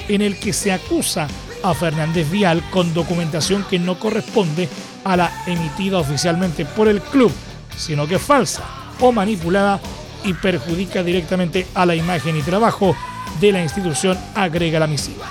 en 0.08 0.22
el 0.22 0.40
que 0.40 0.54
se 0.54 0.72
acusa 0.72 1.28
a 1.64 1.74
Fernández 1.74 2.30
Vial 2.30 2.64
con 2.72 2.94
documentación 2.94 3.66
que 3.70 3.80
no 3.80 4.00
corresponde 4.00 4.68
a 5.04 5.16
la 5.16 5.32
emitida 5.46 6.00
oficialmente 6.00 6.66
por 6.66 6.88
el 6.88 7.02
club, 7.02 7.32
sino 7.78 8.08
que 8.08 8.16
es 8.16 8.22
falsa 8.22 8.64
o 9.00 9.12
manipulada 9.12 9.80
y 10.24 10.34
perjudica 10.34 11.04
directamente 11.04 11.68
a 11.74 11.86
la 11.86 11.96
imagen 11.96 12.38
y 12.38 12.42
trabajo 12.42 12.96
de 13.40 13.52
la 13.52 13.64
institución, 13.64 14.18
agrega 14.36 14.80
la 14.80 14.88
misiva. 14.88 15.26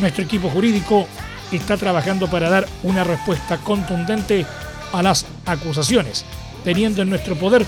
Nuestro 0.00 0.24
equipo 0.24 0.48
jurídico 0.48 1.06
está 1.52 1.76
trabajando 1.76 2.28
para 2.28 2.50
dar 2.50 2.66
una 2.82 3.04
respuesta 3.04 3.58
contundente 3.58 4.46
a 4.92 5.02
las 5.02 5.26
acusaciones, 5.44 6.24
teniendo 6.64 7.02
en 7.02 7.10
nuestro 7.10 7.36
poder 7.36 7.64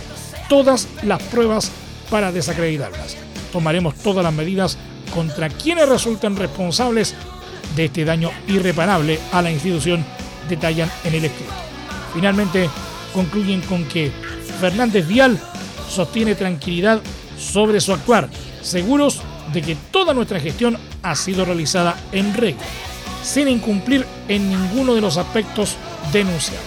todas 0.49 0.89
las 1.03 1.23
pruebas 1.25 1.71
para 2.11 2.33
desacreditarlas. 2.33 3.17
Tomaremos 3.53 3.95
todas 3.97 4.25
las 4.25 4.33
medidas 4.33 4.79
contra 5.15 5.49
quienes 5.49 5.89
resulten 5.89 6.37
responsables 6.37 7.15
de 7.75 7.87
este 7.87 8.05
daño 8.05 8.31
irreparable 8.47 9.19
a 9.33 9.43
la 9.43 9.51
institución, 9.51 10.05
detallan 10.49 10.91
en 11.05 11.15
el 11.15 11.25
escrito. 11.25 11.53
Finalmente, 12.15 12.69
concluyen 13.13 13.61
con 13.63 13.85
que 13.85 14.11
Fernández 14.61 15.07
Vial 15.07 15.39
sostiene 15.89 16.35
tranquilidad 16.35 17.01
sobre 17.39 17.81
su 17.81 17.93
actuar, 17.93 18.29
seguros 18.63 19.21
de 19.53 19.63
que 19.63 19.77
toda 19.91 20.15
nuestra 20.15 20.41
gestión 20.41 20.79
ha 21.03 21.15
sido 21.15 21.45
realizada 21.45 21.97
en 22.13 22.35
regla, 22.35 22.63
sin 23.23 23.49
incumplir 23.49 24.05
en 24.29 24.51
ninguno 24.51 24.95
de 24.95 25.01
los 25.01 25.17
aspectos 25.17 25.77
denunciados. 26.13 26.67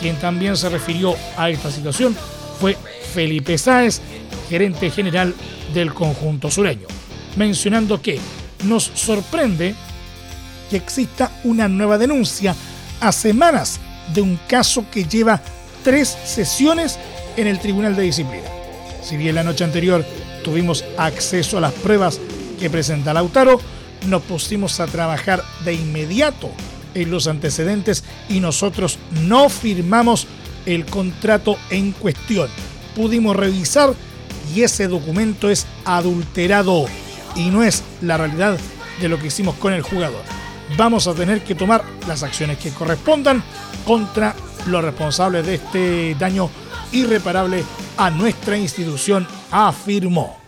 Quien 0.00 0.16
también 0.16 0.56
se 0.56 0.68
refirió 0.68 1.14
a 1.36 1.50
esta 1.50 1.70
situación 1.70 2.16
fue 2.60 2.76
Felipe 3.12 3.58
Sáez, 3.58 4.00
gerente 4.48 4.90
general 4.90 5.34
del 5.74 5.92
conjunto 5.94 6.50
sureño, 6.50 6.86
mencionando 7.36 8.00
que 8.00 8.18
nos 8.64 8.90
sorprende 8.94 9.74
que 10.70 10.76
exista 10.76 11.30
una 11.44 11.68
nueva 11.68 11.98
denuncia 11.98 12.54
a 13.00 13.12
semanas 13.12 13.80
de 14.14 14.20
un 14.20 14.38
caso 14.48 14.84
que 14.90 15.04
lleva 15.04 15.40
tres 15.84 16.16
sesiones 16.24 16.98
en 17.36 17.46
el 17.46 17.60
Tribunal 17.60 17.94
de 17.94 18.02
Disciplina. 18.02 18.48
Si 19.02 19.16
bien 19.16 19.34
la 19.34 19.44
noche 19.44 19.64
anterior 19.64 20.04
tuvimos 20.42 20.84
acceso 20.96 21.58
a 21.58 21.60
las 21.60 21.72
pruebas 21.72 22.20
que 22.58 22.70
presenta 22.70 23.14
Lautaro, 23.14 23.60
nos 24.06 24.22
pusimos 24.22 24.80
a 24.80 24.86
trabajar 24.86 25.42
de 25.64 25.74
inmediato 25.74 26.50
en 26.94 27.10
los 27.10 27.26
antecedentes 27.26 28.04
y 28.28 28.40
nosotros 28.40 28.98
no 29.26 29.48
firmamos 29.48 30.26
el 30.66 30.84
contrato 30.86 31.56
en 31.70 31.92
cuestión. 31.92 32.48
Pudimos 32.94 33.36
revisar 33.36 33.94
y 34.54 34.62
ese 34.62 34.88
documento 34.88 35.50
es 35.50 35.66
adulterado 35.84 36.86
y 37.36 37.50
no 37.50 37.62
es 37.62 37.82
la 38.00 38.16
realidad 38.16 38.58
de 39.00 39.08
lo 39.08 39.18
que 39.18 39.28
hicimos 39.28 39.54
con 39.56 39.72
el 39.72 39.82
jugador. 39.82 40.22
Vamos 40.76 41.06
a 41.06 41.14
tener 41.14 41.42
que 41.42 41.54
tomar 41.54 41.84
las 42.06 42.22
acciones 42.22 42.58
que 42.58 42.70
correspondan 42.70 43.42
contra 43.86 44.34
los 44.66 44.84
responsables 44.84 45.46
de 45.46 45.54
este 45.54 46.16
daño 46.18 46.50
irreparable 46.92 47.64
a 47.96 48.10
nuestra 48.10 48.56
institución, 48.56 49.26
afirmó. 49.50 50.47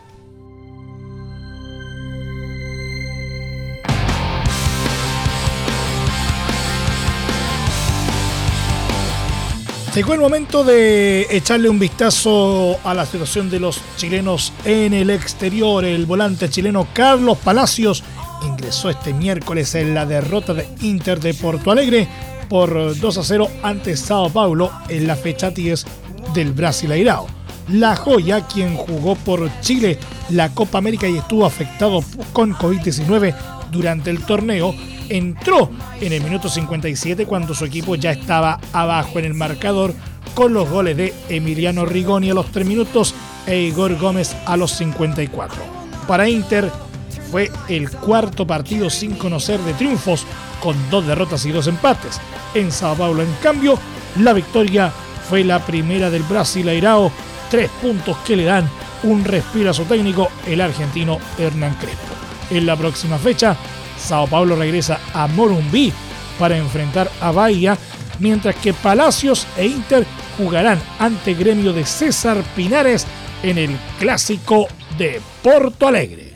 Llegó 9.94 10.14
el 10.14 10.20
momento 10.20 10.62
de 10.62 11.26
echarle 11.30 11.68
un 11.68 11.80
vistazo 11.80 12.78
a 12.84 12.94
la 12.94 13.04
situación 13.04 13.50
de 13.50 13.58
los 13.58 13.80
chilenos 13.96 14.52
en 14.64 14.94
el 14.94 15.10
exterior. 15.10 15.84
El 15.84 16.06
volante 16.06 16.48
chileno 16.48 16.86
Carlos 16.92 17.38
Palacios 17.38 18.04
ingresó 18.46 18.88
este 18.88 19.12
miércoles 19.12 19.74
en 19.74 19.92
la 19.92 20.06
derrota 20.06 20.54
de 20.54 20.68
Inter 20.82 21.18
de 21.18 21.34
Porto 21.34 21.72
Alegre 21.72 22.06
por 22.48 22.96
2 23.00 23.18
a 23.18 23.24
0 23.24 23.48
ante 23.64 23.96
Sao 23.96 24.30
Paulo 24.30 24.70
en 24.88 25.08
la 25.08 25.16
fecha 25.16 25.50
10 25.50 25.84
del 26.34 26.52
Brasileirao. 26.52 27.26
La 27.70 27.96
Joya, 27.96 28.46
quien 28.46 28.76
jugó 28.76 29.16
por 29.16 29.50
Chile 29.60 29.98
la 30.28 30.54
Copa 30.54 30.78
América 30.78 31.08
y 31.08 31.16
estuvo 31.16 31.44
afectado 31.44 32.04
con 32.32 32.54
COVID-19 32.54 33.59
durante 33.70 34.10
el 34.10 34.24
torneo, 34.24 34.74
entró 35.08 35.70
en 36.00 36.12
el 36.12 36.22
minuto 36.22 36.48
57 36.48 37.26
cuando 37.26 37.54
su 37.54 37.64
equipo 37.64 37.94
ya 37.96 38.12
estaba 38.12 38.60
abajo 38.72 39.18
en 39.18 39.24
el 39.24 39.34
marcador 39.34 39.94
con 40.34 40.52
los 40.52 40.68
goles 40.68 40.96
de 40.96 41.14
Emiliano 41.28 41.84
Rigoni 41.84 42.30
a 42.30 42.34
los 42.34 42.50
3 42.50 42.66
minutos 42.66 43.14
e 43.46 43.58
Igor 43.58 43.96
Gómez 43.98 44.36
a 44.46 44.56
los 44.56 44.72
54. 44.72 45.62
Para 46.06 46.28
Inter 46.28 46.70
fue 47.30 47.50
el 47.68 47.90
cuarto 47.90 48.46
partido 48.46 48.90
sin 48.90 49.14
conocer 49.16 49.60
de 49.60 49.74
triunfos 49.74 50.26
con 50.60 50.76
dos 50.90 51.06
derrotas 51.06 51.44
y 51.46 51.52
dos 51.52 51.66
empates. 51.66 52.20
En 52.54 52.70
Sao 52.70 52.96
Paulo, 52.96 53.22
en 53.22 53.32
cambio, 53.42 53.78
la 54.18 54.32
victoria 54.32 54.92
fue 55.28 55.44
la 55.44 55.64
primera 55.64 56.10
del 56.10 56.22
Brasileirao, 56.24 57.12
tres 57.50 57.70
puntos 57.80 58.16
que 58.26 58.36
le 58.36 58.44
dan 58.44 58.68
un 59.04 59.24
respiro 59.24 59.70
a 59.70 59.74
su 59.74 59.84
técnico, 59.84 60.28
el 60.46 60.60
argentino 60.60 61.18
Hernán 61.38 61.74
Crespo. 61.74 62.09
En 62.50 62.66
la 62.66 62.76
próxima 62.76 63.18
fecha 63.18 63.56
Sao 64.00 64.26
Paulo 64.26 64.56
regresa 64.56 64.98
a 65.14 65.26
Morumbí 65.28 65.92
para 66.38 66.56
enfrentar 66.56 67.10
a 67.20 67.30
Bahía, 67.30 67.76
mientras 68.18 68.56
que 68.56 68.72
Palacios 68.72 69.46
e 69.56 69.66
Inter 69.66 70.06
jugarán 70.38 70.80
ante 70.98 71.34
gremio 71.34 71.72
de 71.72 71.84
César 71.84 72.42
Pinares 72.56 73.06
en 73.42 73.58
el 73.58 73.76
clásico 73.98 74.68
de 74.98 75.20
Porto 75.42 75.86
Alegre. 75.86 76.30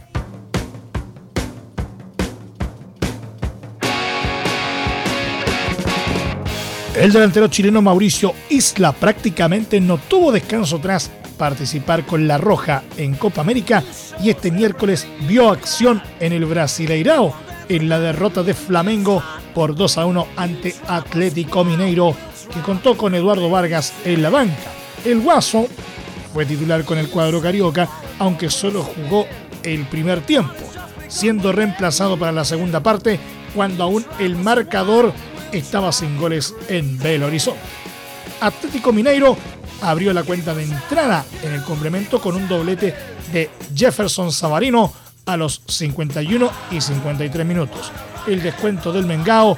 El 6.94 7.12
delantero 7.12 7.48
chileno 7.48 7.82
Mauricio 7.82 8.34
Isla 8.50 8.92
prácticamente 8.92 9.80
no 9.80 9.98
tuvo 9.98 10.30
descanso 10.30 10.78
tras 10.78 11.10
participar 11.36 12.06
con 12.06 12.26
La 12.26 12.38
Roja 12.38 12.82
en 12.96 13.14
Copa 13.14 13.40
América 13.40 13.82
y 14.22 14.30
este 14.30 14.50
miércoles 14.50 15.06
vio 15.28 15.50
acción 15.50 16.02
en 16.20 16.32
el 16.32 16.44
Brasileirao 16.44 17.34
en 17.68 17.88
la 17.88 17.98
derrota 17.98 18.42
de 18.42 18.54
Flamengo 18.54 19.22
por 19.54 19.74
2 19.74 19.98
a 19.98 20.06
1 20.06 20.26
ante 20.36 20.74
Atlético 20.88 21.64
Mineiro 21.64 22.14
que 22.52 22.60
contó 22.60 22.96
con 22.96 23.14
Eduardo 23.14 23.50
Vargas 23.50 23.92
en 24.04 24.22
la 24.22 24.30
banca. 24.30 24.72
El 25.04 25.20
Guaso 25.20 25.66
fue 26.32 26.46
titular 26.46 26.84
con 26.84 26.98
el 26.98 27.08
cuadro 27.08 27.40
carioca 27.40 27.88
aunque 28.18 28.50
solo 28.50 28.82
jugó 28.82 29.26
el 29.62 29.86
primer 29.86 30.20
tiempo, 30.20 30.54
siendo 31.08 31.52
reemplazado 31.52 32.18
para 32.18 32.32
la 32.32 32.44
segunda 32.44 32.80
parte 32.80 33.18
cuando 33.54 33.84
aún 33.84 34.04
el 34.18 34.36
marcador 34.36 35.12
estaba 35.52 35.92
sin 35.92 36.16
goles 36.18 36.54
en 36.68 36.98
Belo 36.98 37.26
Horizonte. 37.26 37.60
Atlético 38.40 38.92
Mineiro 38.92 39.36
abrió 39.82 40.12
la 40.12 40.22
cuenta 40.22 40.54
de 40.54 40.64
entrada 40.64 41.24
en 41.42 41.52
el 41.52 41.62
complemento 41.62 42.20
con 42.20 42.36
un 42.36 42.48
doblete 42.48 42.94
de 43.32 43.50
Jefferson 43.74 44.32
Savarino 44.32 44.92
a 45.26 45.36
los 45.36 45.62
51 45.66 46.50
y 46.70 46.80
53 46.80 47.46
minutos. 47.46 47.90
El 48.26 48.42
descuento 48.42 48.92
del 48.92 49.06
Mengao 49.06 49.56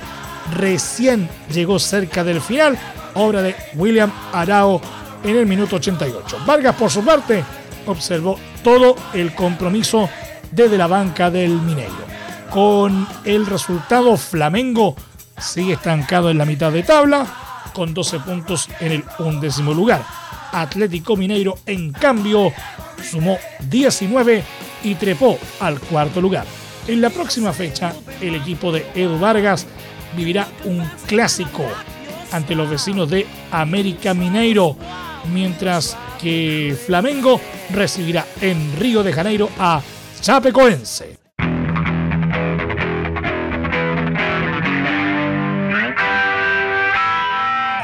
recién 0.55 1.29
llegó 1.53 1.79
cerca 1.79 2.25
del 2.25 2.41
final, 2.41 2.79
obra 3.15 3.43
de 3.43 3.55
William 3.75 4.13
Arao 4.33 4.81
en 5.25 5.37
el 5.37 5.47
minuto 5.47 5.77
88. 5.77 6.39
Vargas, 6.47 6.77
por 6.77 6.91
su 6.91 7.05
parte, 7.05 7.45
observó 7.87 8.39
todo 8.63 8.97
el 9.15 9.35
compromiso 9.35 10.09
desde 10.51 10.79
la 10.79 10.87
banca 10.87 11.31
del 11.31 11.61
Mineiro. 11.61 12.07
Con 12.51 13.07
el 13.25 13.47
resultado, 13.47 14.17
Flamengo 14.17 14.95
sigue 15.39 15.75
estancado 15.75 16.31
en 16.31 16.39
la 16.39 16.47
mitad 16.47 16.73
de 16.73 16.83
tabla 16.83 17.27
con 17.77 17.93
12 17.93 18.21
puntos 18.21 18.71
en 18.81 18.93
el 18.93 19.05
undécimo 19.19 19.75
lugar. 19.75 20.03
Atlético 20.51 21.15
Mineiro, 21.15 21.59
en 21.67 21.93
cambio, 21.93 22.51
sumó 23.03 23.37
19 23.69 24.43
y 24.83 24.95
trepó 24.95 25.39
al 25.61 25.79
cuarto 25.79 26.23
lugar. 26.23 26.47
En 26.89 27.03
la 27.03 27.11
próxima 27.11 27.53
fecha, 27.53 27.93
el 28.23 28.35
equipo 28.35 28.73
de 28.73 28.87
Edu 28.95 29.19
Vargas 29.19 29.67
vivirá 30.17 30.49
un 30.65 30.89
clásico 31.07 31.67
ante 32.33 32.55
los 32.55 32.71
vecinos 32.71 33.11
de 33.11 33.27
América 33.51 34.15
Mineiro, 34.15 34.75
mientras 35.31 35.99
que 36.19 36.75
Flamengo 36.87 37.39
recibirá 37.75 38.25
en 38.41 38.75
Río 38.79 39.03
de 39.03 39.13
Janeiro 39.13 39.51
a 39.59 39.83
Chapecoense. 40.23 41.26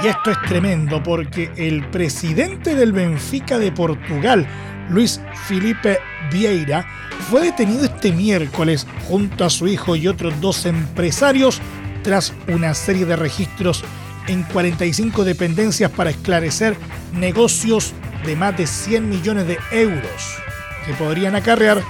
Y 0.02 0.08
esto 0.08 0.32
es 0.32 0.42
tremendo 0.42 1.00
porque 1.00 1.50
el 1.56 1.84
presidente 1.90 2.74
del 2.74 2.92
Benfica 2.92 3.60
de 3.60 3.70
Portugal, 3.70 4.48
Luis 4.90 5.20
Felipe 5.46 5.98
Vieira, 6.32 6.84
fue 7.30 7.42
detenido 7.42 7.84
este 7.84 8.10
miércoles 8.10 8.84
junto 9.06 9.44
a 9.44 9.50
su 9.50 9.68
hijo 9.68 9.94
y 9.94 10.08
otros 10.08 10.40
dos 10.40 10.66
empresarios 10.66 11.60
tras 12.02 12.32
una 12.48 12.74
serie 12.74 13.06
de 13.06 13.14
registros 13.14 13.84
en 14.26 14.42
45 14.42 15.22
dependencias 15.22 15.90
para 15.92 16.10
esclarecer 16.10 16.76
negocios 17.14 17.92
de 18.26 18.34
más 18.34 18.56
de 18.56 18.66
100 18.66 19.08
millones 19.08 19.46
de 19.46 19.58
euros 19.70 20.36
que 20.84 20.94
podrían 20.94 21.36
acarrear 21.36 21.80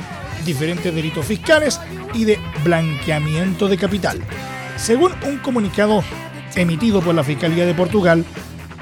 diferentes 0.45 0.95
delitos 0.95 1.25
fiscales 1.25 1.81
y 2.13 2.27
de 2.27 2.39
blanqueamiento 2.63 3.69
de 3.69 3.79
capital. 3.79 4.21
Según 4.77 5.13
un 5.25 5.39
comunicado 5.39 6.05
emitido 6.57 7.01
por 7.01 7.15
la 7.15 7.25
Fiscalía 7.25 7.67
de 7.67 7.75
Portugal, 7.75 8.25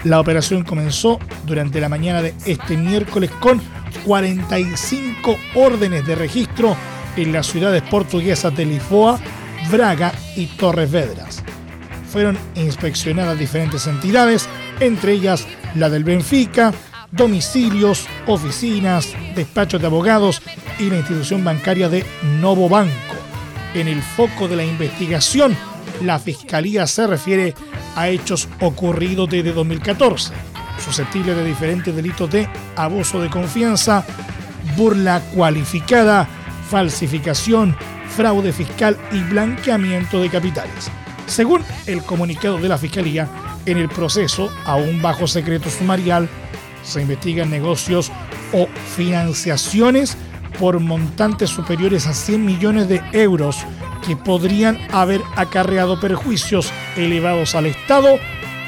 la 0.05 0.21
operación 0.21 0.65
comenzó 0.65 1.19
durante 1.45 1.81
la 1.81 1.89
mañana 1.89 2.23
de 2.23 2.35
este 2.47 2.77
miércoles 2.77 3.31
con 3.41 3.61
45 4.05 5.37
órdenes 5.55 6.07
de 6.07 6.15
registro 6.15 6.77
en 7.17 7.33
las 7.33 7.47
ciudades 7.47 7.83
portuguesas 7.83 8.55
de 8.57 8.65
Lisboa, 8.65 9.21
Braga 9.71 10.13
y 10.37 10.47
Torres 10.47 10.91
Vedras. 10.91 11.43
Fueron 12.11 12.39
inspeccionadas 12.55 13.39
diferentes 13.39 13.87
entidades, 13.87 14.49
entre 14.81 15.13
ellas 15.13 15.47
la 15.75 15.91
del 15.91 16.05
Benfica, 16.05 16.73
domicilios, 17.13 18.07
oficinas, 18.27 19.15
despachos 19.35 19.81
de 19.81 19.87
abogados 19.87 20.43
y 20.79 20.89
la 20.91 20.97
institución 20.97 21.45
bancaria 21.45 21.89
de 21.89 22.05
Novo 22.41 22.69
Banco. 22.69 22.95
En 23.75 23.87
el 23.87 24.03
foco 24.03 24.49
de 24.49 24.57
la 24.57 24.65
investigación 24.65 25.57
la 26.03 26.19
Fiscalía 26.19 26.87
se 26.87 27.07
refiere 27.07 27.55
a 27.97 28.09
hechos 28.09 28.49
ocurridos 28.61 29.29
desde 29.29 29.53
2014, 29.53 30.33
susceptibles 30.85 31.37
de 31.37 31.45
diferentes 31.45 31.95
delitos 31.95 32.31
de 32.31 32.49
abuso 32.77 33.21
de 33.21 33.31
confianza, 33.31 34.05
burla 34.77 35.21
cualificada, 35.35 36.29
falsificación, 36.69 37.77
fraude 38.09 38.53
fiscal 38.53 38.97
y 39.13 39.21
blanqueamiento 39.21 40.21
de 40.21 40.31
capitales. 40.31 40.91
Según 41.27 41.63
el 41.87 42.03
comunicado 42.03 42.59
de 42.59 42.69
la 42.69 42.79
Fiscalía, 42.79 43.29
en 43.67 43.79
el 43.79 43.89
proceso, 43.89 44.51
aún 44.65 45.03
bajo 45.03 45.27
secreto 45.27 45.71
sumarial, 45.71 46.29
se 46.83 47.03
investigan 47.03 47.51
negocios 47.51 48.11
o 48.53 48.67
financiaciones 48.97 50.17
por 50.59 50.81
montantes 50.81 51.51
superiores 51.51 52.07
a 52.07 52.15
100 52.15 52.45
millones 52.45 52.89
de 52.89 53.03
euros 53.13 53.59
que 54.11 54.17
podrían 54.17 54.77
haber 54.91 55.23
acarreado 55.37 56.01
perjuicios 56.01 56.73
elevados 56.97 57.55
al 57.55 57.67
Estado 57.67 58.19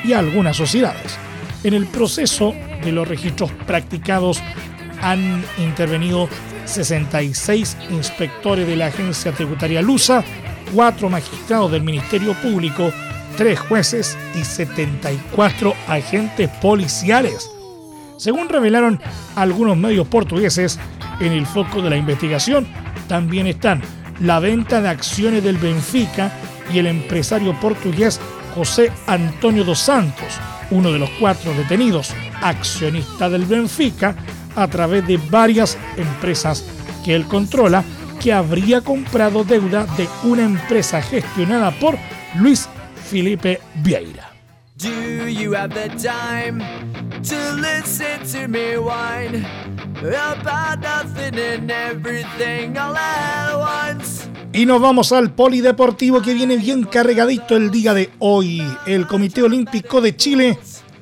y 0.05 0.13
a 0.13 0.21
algunas 0.21 0.57
sociedades. 0.57 1.19
En 1.65 1.75
el 1.75 1.87
proceso 1.87 2.55
de 2.85 2.93
los 2.93 3.09
registros 3.09 3.51
practicados 3.67 4.41
han 5.01 5.45
intervenido 5.59 6.29
66 6.67 7.77
inspectores 7.91 8.69
de 8.69 8.77
la 8.77 8.87
agencia 8.87 9.33
tributaria 9.33 9.83
Lusa, 9.83 10.23
cuatro 10.73 11.11
magistrados 11.11 11.73
del 11.73 11.83
Ministerio 11.83 12.35
Público, 12.35 12.93
tres 13.37 13.59
jueces 13.59 14.17
y 14.41 14.45
74 14.45 15.75
agentes 15.89 16.51
policiales. 16.61 17.51
Según 18.17 18.49
revelaron 18.49 19.01
algunos 19.35 19.77
medios 19.77 20.07
portugueses, 20.07 20.79
en 21.19 21.33
el 21.33 21.47
foco 21.47 21.83
de 21.83 21.91
la 21.91 21.97
investigación 21.97 22.65
también 23.09 23.49
están 23.49 23.83
la 24.21 24.39
venta 24.39 24.81
de 24.81 24.89
acciones 24.89 25.43
del 25.43 25.57
Benfica 25.59 26.33
y 26.73 26.79
el 26.79 26.87
empresario 26.87 27.59
portugués 27.61 28.21
José 28.55 28.93
Antonio 29.07 29.65
dos 29.65 29.79
Santos, 29.79 30.39
uno 30.71 30.93
de 30.93 30.99
los 30.99 31.11
cuatro 31.21 31.53
detenidos, 31.55 32.15
accionista 32.43 33.29
del 33.31 33.45
Benfica, 33.47 34.15
a 34.55 34.69
través 34.69 35.07
de 35.07 35.19
varias 35.31 35.79
empresas 35.97 36.65
que 37.05 37.15
él 37.15 37.25
controla, 37.27 37.83
que 38.21 38.33
habría 38.33 38.81
comprado 38.83 39.45
deuda 39.45 39.87
de 39.97 40.09
una 40.25 40.45
empresa 40.45 41.03
gestionada 41.03 41.71
por 41.73 41.97
Luis 42.35 42.69
Felipe 43.11 43.61
Vieira. 43.77 44.31
Y 54.53 54.67
nos 54.67 54.81
vamos 54.81 55.13
al 55.13 55.33
polideportivo 55.33 56.21
que 56.21 56.35
viene 56.35 56.57
bien 56.57 56.83
cargadito 56.85 57.57
el 57.57 57.71
día 57.71 57.95
de 57.95 58.11
hoy. 58.19 58.63
El 58.85 59.07
Comité 59.07 59.43
Olímpico 59.43 60.01
de 60.01 60.17
Chile 60.17 60.59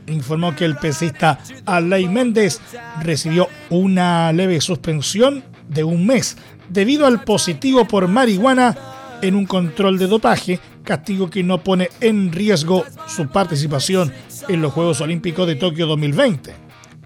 informó 0.06 0.54
que 0.54 0.66
el 0.66 0.76
pesista 0.76 1.38
Alay 1.64 2.08
Méndez 2.08 2.60
recibió 3.02 3.48
una 3.70 4.32
leve 4.32 4.60
suspensión 4.60 5.44
de 5.68 5.82
un 5.82 6.06
mes 6.06 6.36
debido 6.68 7.06
al 7.06 7.24
positivo 7.24 7.86
por 7.86 8.06
marihuana 8.06 8.76
en 9.22 9.34
un 9.34 9.46
control 9.46 9.98
de 9.98 10.08
dopaje, 10.08 10.60
castigo 10.84 11.30
que 11.30 11.42
no 11.42 11.64
pone 11.64 11.88
en 12.00 12.32
riesgo 12.32 12.84
su 13.06 13.28
participación 13.28 14.12
en 14.48 14.60
los 14.60 14.72
Juegos 14.72 15.00
Olímpicos 15.00 15.46
de 15.46 15.56
Tokio 15.56 15.86
2020, 15.86 16.54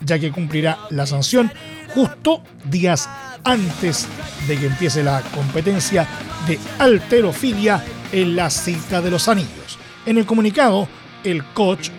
ya 0.01 0.19
que 0.19 0.33
cumplirá 0.33 0.79
la 0.91 1.07
sanción 1.07 1.53
justo 1.95 2.43
días 2.65 3.09
antes 3.45 4.07
de 4.49 4.59
que 4.59 4.67
empiece 4.67 5.03
la 5.03 5.23
competencia 5.35 6.07
de 6.47 6.59
alterofilia 6.79 7.83
en 8.13 8.37
la 8.37 8.51
cita 8.51 9.01
de 9.01 9.11
los 9.11 9.29
anillos. 9.29 9.79
En 10.07 10.19
el 10.19 10.27
comunicado, 10.27 10.89
el 11.23 11.45
coach 11.45 11.91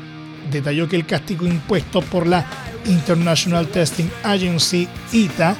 detalló 0.51 0.87
que 0.87 0.95
el 0.95 1.05
castigo 1.05 1.47
impuesto 1.47 2.01
por 2.01 2.27
la 2.27 2.45
International 2.85 3.67
Testing 3.67 4.09
Agency 4.23 4.87
ITA 5.11 5.55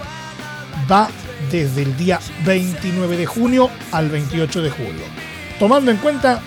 va 0.90 1.10
desde 1.52 1.84
el 1.84 1.98
día 1.98 2.20
29 2.46 3.18
de 3.18 3.26
junio 3.26 3.70
al 3.92 4.10
28 4.10 4.62
de 4.62 4.70
julio, 4.70 5.04
tomando 5.60 5.92
en 5.92 5.98
cuenta 5.98 6.40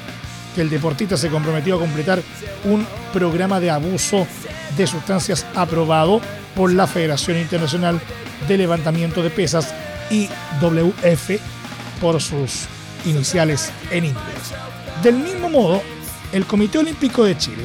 que 0.54 0.62
el 0.62 0.70
deportista 0.70 1.16
se 1.16 1.28
comprometió 1.28 1.76
a 1.76 1.80
completar 1.80 2.22
un 2.64 2.86
programa 3.12 3.60
de 3.60 3.70
abuso 3.70 4.26
de 4.76 4.86
sustancias 4.86 5.46
aprobado 5.54 6.20
por 6.58 6.72
la 6.72 6.88
Federación 6.88 7.38
Internacional 7.38 8.00
de 8.48 8.58
Levantamiento 8.58 9.22
de 9.22 9.30
Pesas 9.30 9.72
IWF 10.10 11.40
por 12.00 12.20
sus 12.20 12.66
iniciales 13.06 13.70
en 13.92 14.06
inglés. 14.06 14.52
Del 15.00 15.14
mismo 15.14 15.48
modo, 15.48 15.80
el 16.32 16.44
Comité 16.46 16.78
Olímpico 16.78 17.22
de 17.22 17.38
Chile 17.38 17.62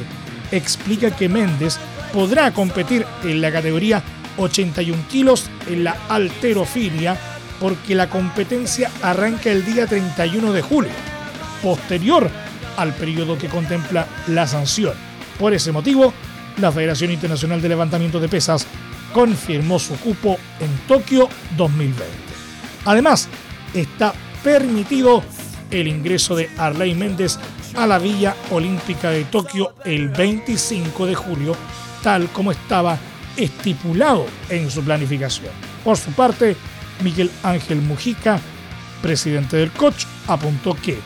explica 0.52 1.10
que 1.10 1.28
Méndez 1.28 1.76
podrá 2.12 2.52
competir 2.52 3.04
en 3.24 3.40
la 3.40 3.50
categoría 3.50 4.00
81 4.36 5.08
kilos 5.10 5.50
en 5.66 5.82
la 5.82 5.96
alterofilia 6.08 7.18
porque 7.58 7.96
la 7.96 8.08
competencia 8.08 8.92
arranca 9.02 9.50
el 9.50 9.64
día 9.64 9.88
31 9.88 10.52
de 10.52 10.62
julio, 10.62 10.92
posterior 11.64 12.30
al 12.76 12.94
periodo 12.94 13.36
que 13.36 13.48
contempla 13.48 14.06
la 14.28 14.46
sanción. 14.46 14.94
Por 15.36 15.52
ese 15.52 15.72
motivo, 15.72 16.14
la 16.58 16.72
Federación 16.72 17.10
Internacional 17.10 17.60
de 17.60 17.68
Levantamiento 17.68 18.20
de 18.20 18.28
Pesas 18.28 18.66
confirmó 19.12 19.78
su 19.78 19.94
cupo 19.96 20.38
en 20.60 20.70
Tokio 20.86 21.28
2020. 21.56 22.04
Además, 22.84 23.28
está 23.72 24.12
permitido 24.42 25.22
el 25.70 25.88
ingreso 25.88 26.36
de 26.36 26.50
Arley 26.58 26.94
Méndez 26.94 27.38
a 27.76 27.86
la 27.86 27.98
Villa 27.98 28.36
Olímpica 28.50 29.10
de 29.10 29.24
Tokio 29.24 29.74
el 29.84 30.08
25 30.08 31.06
de 31.06 31.14
julio, 31.14 31.56
tal 32.02 32.28
como 32.28 32.52
estaba 32.52 32.98
estipulado 33.36 34.26
en 34.48 34.70
su 34.70 34.82
planificación. 34.82 35.50
Por 35.82 35.96
su 35.96 36.12
parte, 36.12 36.56
Miguel 37.02 37.30
Ángel 37.42 37.80
Mujica, 37.80 38.40
presidente 39.02 39.56
del 39.56 39.70
coach, 39.72 40.04
apuntó 40.28 40.74
que 40.74 40.98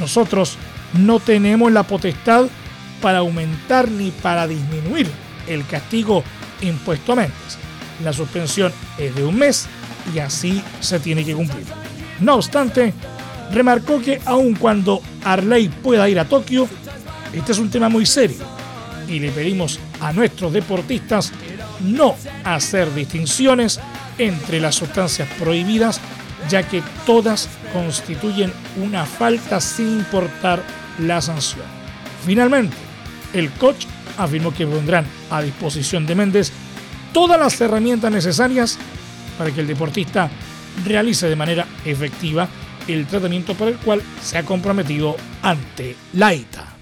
nosotros 0.00 0.56
no 0.94 1.20
tenemos 1.20 1.70
la 1.72 1.82
potestad 1.82 2.46
para 3.00 3.18
aumentar 3.18 3.90
ni 3.90 4.10
para 4.10 4.46
disminuir 4.46 5.10
el 5.46 5.66
castigo 5.66 6.24
impuesto 6.60 7.12
a 7.12 7.16
Méndez. 7.16 7.58
La 8.02 8.12
suspensión 8.12 8.72
es 8.98 9.14
de 9.14 9.24
un 9.24 9.36
mes 9.36 9.66
y 10.14 10.18
así 10.18 10.62
se 10.80 11.00
tiene 11.00 11.24
que 11.24 11.34
cumplir. 11.34 11.64
No 12.20 12.36
obstante, 12.36 12.92
remarcó 13.52 14.00
que 14.00 14.20
aun 14.24 14.54
cuando 14.54 15.00
Arley 15.24 15.68
pueda 15.68 16.08
ir 16.08 16.18
a 16.18 16.24
Tokio, 16.24 16.68
este 17.32 17.52
es 17.52 17.58
un 17.58 17.70
tema 17.70 17.88
muy 17.88 18.06
serio 18.06 18.56
y 19.08 19.20
le 19.20 19.30
pedimos 19.30 19.78
a 20.00 20.12
nuestros 20.12 20.52
deportistas 20.52 21.32
no 21.80 22.16
hacer 22.44 22.92
distinciones 22.94 23.80
entre 24.18 24.60
las 24.60 24.74
sustancias 24.74 25.28
prohibidas, 25.38 26.00
ya 26.48 26.62
que 26.62 26.82
todas 27.04 27.48
constituyen 27.72 28.52
una 28.82 29.04
falta 29.04 29.60
sin 29.60 29.98
importar 29.98 30.62
la 30.98 31.20
sanción. 31.20 31.64
Finalmente, 32.24 32.76
el 33.32 33.50
coach 33.52 33.86
afirmó 34.18 34.52
que 34.52 34.66
pondrán 34.66 35.06
a 35.30 35.42
disposición 35.42 36.06
de 36.06 36.14
Méndez 36.14 36.52
todas 37.12 37.38
las 37.38 37.60
herramientas 37.60 38.10
necesarias 38.10 38.78
para 39.38 39.50
que 39.50 39.60
el 39.60 39.66
deportista 39.66 40.30
realice 40.84 41.28
de 41.28 41.36
manera 41.36 41.66
efectiva 41.84 42.48
el 42.88 43.06
tratamiento 43.06 43.54
para 43.54 43.70
el 43.70 43.78
cual 43.78 44.02
se 44.22 44.38
ha 44.38 44.44
comprometido 44.44 45.16
ante 45.42 45.96
la 46.12 46.34
ITA. 46.34 46.75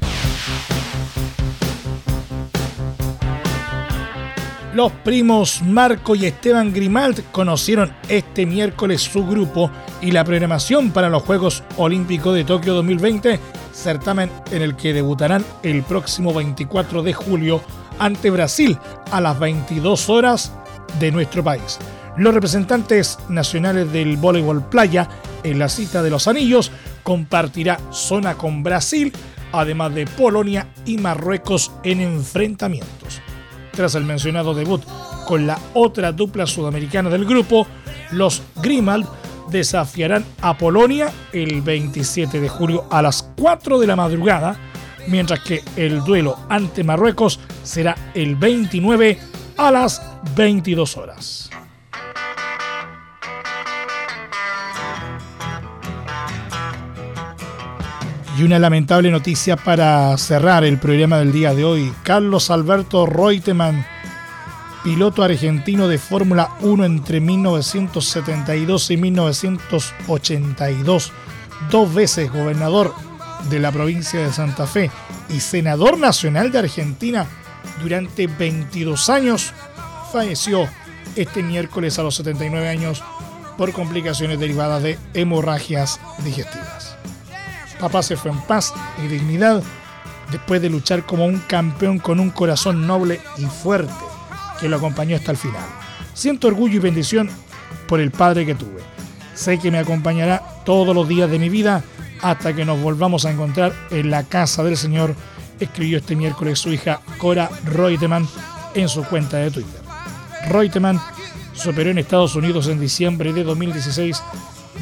Los 4.74 4.90
primos 4.90 5.62
Marco 5.62 6.16
y 6.16 6.26
Esteban 6.26 6.72
Grimald 6.72 7.22
conocieron 7.30 7.92
este 8.08 8.44
miércoles 8.44 9.02
su 9.02 9.24
grupo 9.24 9.70
y 10.02 10.10
la 10.10 10.24
programación 10.24 10.90
para 10.90 11.08
los 11.08 11.22
Juegos 11.22 11.62
Olímpicos 11.76 12.34
de 12.34 12.42
Tokio 12.42 12.74
2020, 12.74 13.38
certamen 13.72 14.32
en 14.50 14.62
el 14.62 14.74
que 14.74 14.92
debutarán 14.92 15.44
el 15.62 15.84
próximo 15.84 16.34
24 16.34 17.04
de 17.04 17.12
julio 17.12 17.62
ante 18.00 18.30
Brasil 18.30 18.76
a 19.12 19.20
las 19.20 19.38
22 19.38 20.10
horas 20.10 20.52
de 20.98 21.12
nuestro 21.12 21.44
país. 21.44 21.78
Los 22.16 22.34
representantes 22.34 23.16
nacionales 23.28 23.92
del 23.92 24.16
voleibol 24.16 24.68
playa 24.68 25.08
en 25.44 25.60
la 25.60 25.68
cita 25.68 26.02
de 26.02 26.10
los 26.10 26.26
anillos 26.26 26.72
compartirá 27.04 27.78
zona 27.92 28.34
con 28.34 28.64
Brasil, 28.64 29.12
además 29.52 29.94
de 29.94 30.06
Polonia 30.06 30.66
y 30.84 30.98
Marruecos 30.98 31.70
en 31.84 32.00
enfrentamientos. 32.00 33.22
Tras 33.76 33.94
el 33.96 34.04
mencionado 34.04 34.54
debut 34.54 34.82
con 35.26 35.46
la 35.46 35.58
otra 35.74 36.12
dupla 36.12 36.46
sudamericana 36.46 37.10
del 37.10 37.24
grupo, 37.24 37.66
los 38.12 38.42
Grimald 38.62 39.06
desafiarán 39.50 40.24
a 40.40 40.56
Polonia 40.56 41.12
el 41.32 41.60
27 41.62 42.40
de 42.40 42.48
julio 42.48 42.86
a 42.90 43.02
las 43.02 43.30
4 43.36 43.78
de 43.78 43.86
la 43.86 43.96
madrugada, 43.96 44.56
mientras 45.08 45.40
que 45.40 45.62
el 45.76 46.04
duelo 46.04 46.36
ante 46.48 46.84
Marruecos 46.84 47.40
será 47.62 47.96
el 48.14 48.36
29 48.36 49.18
a 49.56 49.70
las 49.70 50.02
22 50.36 50.96
horas. 50.96 51.50
Y 58.36 58.42
una 58.42 58.58
lamentable 58.58 59.12
noticia 59.12 59.56
para 59.56 60.18
cerrar 60.18 60.64
el 60.64 60.78
programa 60.78 61.18
del 61.18 61.30
día 61.30 61.54
de 61.54 61.64
hoy. 61.64 61.92
Carlos 62.02 62.50
Alberto 62.50 63.06
Reutemann, 63.06 63.86
piloto 64.82 65.22
argentino 65.22 65.86
de 65.86 65.98
Fórmula 65.98 66.50
1 66.60 66.84
entre 66.84 67.20
1972 67.20 68.90
y 68.90 68.96
1982, 68.96 71.12
dos 71.70 71.94
veces 71.94 72.32
gobernador 72.32 72.92
de 73.50 73.60
la 73.60 73.70
provincia 73.70 74.18
de 74.18 74.32
Santa 74.32 74.66
Fe 74.66 74.90
y 75.28 75.38
senador 75.38 75.96
nacional 75.96 76.50
de 76.50 76.58
Argentina 76.58 77.28
durante 77.80 78.26
22 78.26 79.10
años, 79.10 79.52
falleció 80.12 80.68
este 81.14 81.44
miércoles 81.44 82.00
a 82.00 82.02
los 82.02 82.16
79 82.16 82.68
años 82.68 83.00
por 83.56 83.72
complicaciones 83.72 84.40
derivadas 84.40 84.82
de 84.82 84.98
hemorragias 85.14 86.00
digestivas. 86.24 86.93
Papá 87.84 88.02
fue 88.02 88.30
en 88.30 88.40
paz 88.40 88.72
y 89.04 89.08
dignidad 89.08 89.62
después 90.32 90.62
de 90.62 90.70
luchar 90.70 91.04
como 91.04 91.26
un 91.26 91.38
campeón 91.40 91.98
con 91.98 92.18
un 92.18 92.30
corazón 92.30 92.86
noble 92.86 93.20
y 93.36 93.44
fuerte 93.44 93.92
que 94.58 94.70
lo 94.70 94.78
acompañó 94.78 95.16
hasta 95.16 95.32
el 95.32 95.36
final. 95.36 95.62
Siento 96.14 96.48
orgullo 96.48 96.76
y 96.76 96.78
bendición 96.78 97.28
por 97.86 98.00
el 98.00 98.10
padre 98.10 98.46
que 98.46 98.54
tuve. 98.54 98.80
Sé 99.34 99.58
que 99.58 99.70
me 99.70 99.80
acompañará 99.80 100.42
todos 100.64 100.94
los 100.94 101.06
días 101.06 101.30
de 101.30 101.38
mi 101.38 101.50
vida 101.50 101.84
hasta 102.22 102.54
que 102.54 102.64
nos 102.64 102.80
volvamos 102.80 103.26
a 103.26 103.32
encontrar 103.32 103.74
en 103.90 104.10
la 104.10 104.22
casa 104.22 104.64
del 104.64 104.78
Señor, 104.78 105.14
escribió 105.60 105.98
este 105.98 106.16
miércoles 106.16 106.58
su 106.58 106.72
hija 106.72 107.02
Cora 107.18 107.50
Reutemann 107.66 108.26
en 108.74 108.88
su 108.88 109.04
cuenta 109.04 109.36
de 109.36 109.50
Twitter. 109.50 109.82
Reutemann 110.48 110.98
se 111.52 111.68
operó 111.68 111.90
en 111.90 111.98
Estados 111.98 112.34
Unidos 112.34 112.66
en 112.68 112.80
diciembre 112.80 113.34
de 113.34 113.44
2016 113.44 114.22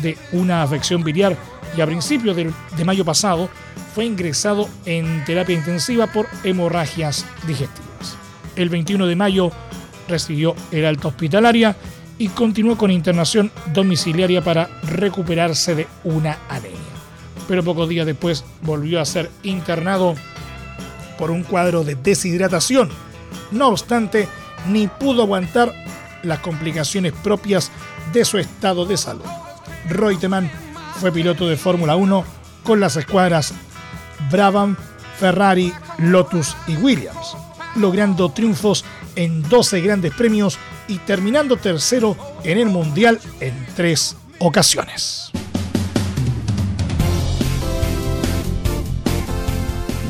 de 0.02 0.16
una 0.30 0.62
afección 0.62 1.02
biliar 1.02 1.36
y 1.76 1.80
a 1.80 1.86
principios 1.86 2.36
de, 2.36 2.84
mayo 2.84 3.04
pasado 3.04 3.48
fue 3.94 4.04
ingresado 4.04 4.68
en 4.84 5.24
terapia 5.24 5.56
intensiva 5.56 6.06
por 6.06 6.26
hemorragias 6.44 7.26
digestivas. 7.46 8.16
El 8.56 8.68
21 8.68 9.06
de 9.06 9.16
mayo 9.16 9.50
recibió 10.08 10.54
el 10.70 10.84
alta 10.84 11.08
hospitalaria 11.08 11.76
y 12.18 12.28
continuó 12.28 12.76
con 12.76 12.90
internación 12.90 13.50
domiciliaria 13.72 14.42
para 14.42 14.68
recuperarse 14.82 15.74
de 15.74 15.86
una 16.04 16.38
anemia. 16.48 16.78
Pero 17.48 17.64
pocos 17.64 17.88
días 17.88 18.06
después 18.06 18.44
volvió 18.62 19.00
a 19.00 19.04
ser 19.04 19.30
internado 19.42 20.14
por 21.18 21.30
un 21.30 21.42
cuadro 21.42 21.84
de 21.84 21.94
deshidratación. 21.94 22.90
No 23.50 23.68
obstante, 23.68 24.28
ni 24.68 24.86
pudo 24.88 25.22
aguantar 25.22 25.72
las 26.22 26.38
complicaciones 26.38 27.12
propias 27.12 27.70
de 28.12 28.24
su 28.24 28.38
estado 28.38 28.84
de 28.86 28.96
salud. 28.96 29.24
Reutemann 29.88 30.50
fue 30.96 31.12
piloto 31.12 31.48
de 31.48 31.56
Fórmula 31.56 31.96
1 31.96 32.24
con 32.62 32.80
las 32.80 32.96
escuadras 32.96 33.54
Brabham, 34.30 34.76
Ferrari, 35.18 35.72
Lotus 35.98 36.56
y 36.66 36.76
Williams, 36.76 37.36
logrando 37.76 38.30
triunfos 38.30 38.84
en 39.16 39.42
12 39.48 39.80
grandes 39.80 40.14
premios 40.14 40.58
y 40.88 40.98
terminando 40.98 41.56
tercero 41.56 42.16
en 42.44 42.58
el 42.58 42.66
Mundial 42.66 43.18
en 43.40 43.66
tres 43.74 44.16
ocasiones. 44.38 45.30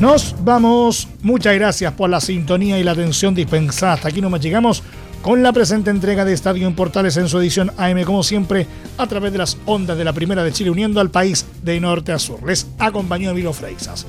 Nos 0.00 0.34
vamos. 0.42 1.06
Muchas 1.22 1.54
gracias 1.54 1.92
por 1.92 2.10
la 2.10 2.20
sintonía 2.20 2.76
y 2.76 2.82
la 2.82 2.90
atención 2.90 3.36
dispensada. 3.36 3.92
Hasta 3.92 4.08
aquí 4.08 4.20
nos 4.20 4.40
llegamos 4.40 4.82
con 5.22 5.42
la 5.42 5.52
presente 5.52 5.90
entrega 5.90 6.24
de 6.24 6.32
Estadio 6.32 6.66
en 6.66 6.74
Portales 6.74 7.16
en 7.16 7.28
su 7.28 7.38
edición 7.38 7.70
AM, 7.76 8.02
como 8.02 8.24
siempre, 8.24 8.66
a 8.98 9.06
través 9.06 9.32
de 9.32 9.38
las 9.38 9.56
ondas 9.66 9.96
de 9.96 10.04
la 10.04 10.12
Primera 10.12 10.42
de 10.42 10.52
Chile, 10.52 10.70
uniendo 10.70 11.00
al 11.00 11.10
país 11.10 11.46
de 11.62 11.80
norte 11.80 12.10
a 12.10 12.18
sur. 12.18 12.44
Les 12.44 12.66
acompañó 12.78 13.30
Emilio 13.30 13.52
Freixas. 13.52 14.04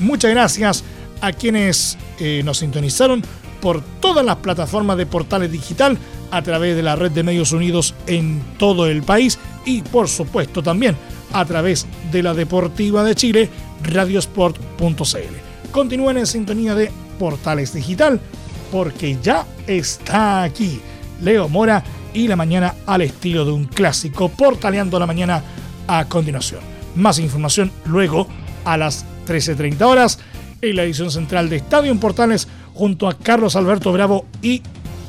Muchas 0.00 0.32
gracias 0.32 0.84
a 1.20 1.32
quienes 1.32 1.96
eh, 2.18 2.42
nos 2.44 2.58
sintonizaron 2.58 3.22
por 3.60 3.80
todas 4.00 4.24
las 4.24 4.36
plataformas 4.36 4.96
de 4.96 5.06
Portales 5.06 5.52
Digital 5.52 5.96
a 6.32 6.42
través 6.42 6.74
de 6.74 6.82
la 6.82 6.96
red 6.96 7.12
de 7.12 7.22
medios 7.22 7.52
unidos 7.52 7.94
en 8.06 8.42
todo 8.58 8.86
el 8.86 9.02
país 9.02 9.38
y 9.64 9.82
por 9.82 10.08
supuesto 10.08 10.62
también 10.62 10.96
a 11.32 11.44
través 11.44 11.86
de 12.10 12.22
la 12.22 12.34
Deportiva 12.34 13.04
de 13.04 13.14
Chile, 13.14 13.48
radiosport.cl. 13.84 15.70
Continúen 15.70 16.18
en 16.18 16.26
sintonía 16.26 16.74
de 16.74 16.90
Portales 17.18 17.72
Digital 17.72 18.20
porque 18.70 19.18
ya 19.22 19.46
está 19.66 20.42
aquí. 20.42 20.80
Leo 21.22 21.48
Mora 21.48 21.82
y 22.14 22.28
la 22.28 22.36
mañana 22.36 22.74
al 22.86 23.02
estilo 23.02 23.44
de 23.44 23.52
un 23.52 23.64
clásico, 23.64 24.28
portaleando 24.28 24.98
la 24.98 25.06
mañana 25.06 25.42
a 25.86 26.04
continuación. 26.06 26.60
Más 26.94 27.18
información 27.18 27.70
luego 27.84 28.26
a 28.64 28.76
las 28.76 29.04
13.30 29.26 29.82
horas 29.82 30.18
en 30.62 30.76
la 30.76 30.84
edición 30.84 31.10
central 31.10 31.48
de 31.48 31.56
Estadio 31.56 31.94
Portales 31.98 32.48
junto 32.74 33.08
a 33.08 33.14
Carlos 33.14 33.56
Alberto 33.56 33.92
Bravo 33.92 34.26
y 34.42 34.62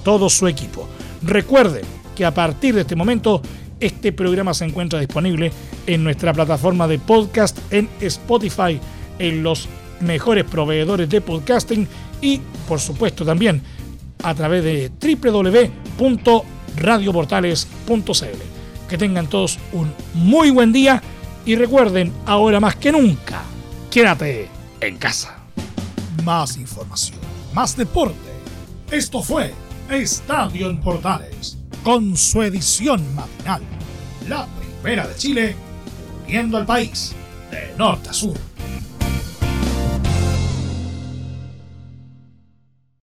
todo 0.03 0.29
su 0.29 0.47
equipo. 0.47 0.87
Recuerde 1.21 1.81
que 2.15 2.25
a 2.25 2.33
partir 2.33 2.75
de 2.75 2.81
este 2.81 2.95
momento 2.95 3.41
este 3.79 4.11
programa 4.11 4.53
se 4.53 4.65
encuentra 4.65 4.99
disponible 4.99 5.51
en 5.87 6.03
nuestra 6.03 6.33
plataforma 6.33 6.87
de 6.87 6.99
podcast 6.99 7.57
en 7.71 7.89
Spotify, 7.99 8.79
en 9.17 9.43
los 9.43 9.67
mejores 10.01 10.45
proveedores 10.45 11.09
de 11.09 11.21
podcasting 11.21 11.87
y 12.21 12.39
por 12.67 12.79
supuesto 12.79 13.25
también 13.25 13.61
a 14.23 14.35
través 14.35 14.63
de 14.63 14.91
www.radioportales.cl. 15.97 18.41
Que 18.87 18.97
tengan 18.97 19.27
todos 19.27 19.59
un 19.73 19.91
muy 20.13 20.51
buen 20.51 20.71
día 20.73 21.01
y 21.45 21.55
recuerden, 21.55 22.13
ahora 22.25 22.59
más 22.59 22.75
que 22.75 22.91
nunca, 22.91 23.41
quédate 23.89 24.49
en 24.79 24.97
casa. 24.97 25.37
Más 26.23 26.57
información, 26.57 27.17
más 27.53 27.75
deporte. 27.75 28.15
Esto 28.91 29.23
fue 29.23 29.53
Estadio 29.89 30.69
en 30.69 30.79
Portales, 30.81 31.57
con 31.83 32.15
su 32.15 32.43
edición 32.43 33.03
matinal. 33.15 33.61
La 34.27 34.47
primera 34.81 35.07
de 35.07 35.15
Chile, 35.15 35.55
viendo 36.27 36.57
al 36.57 36.65
país 36.65 37.13
de 37.49 37.73
norte 37.77 38.09
a 38.09 38.13
sur. 38.13 38.50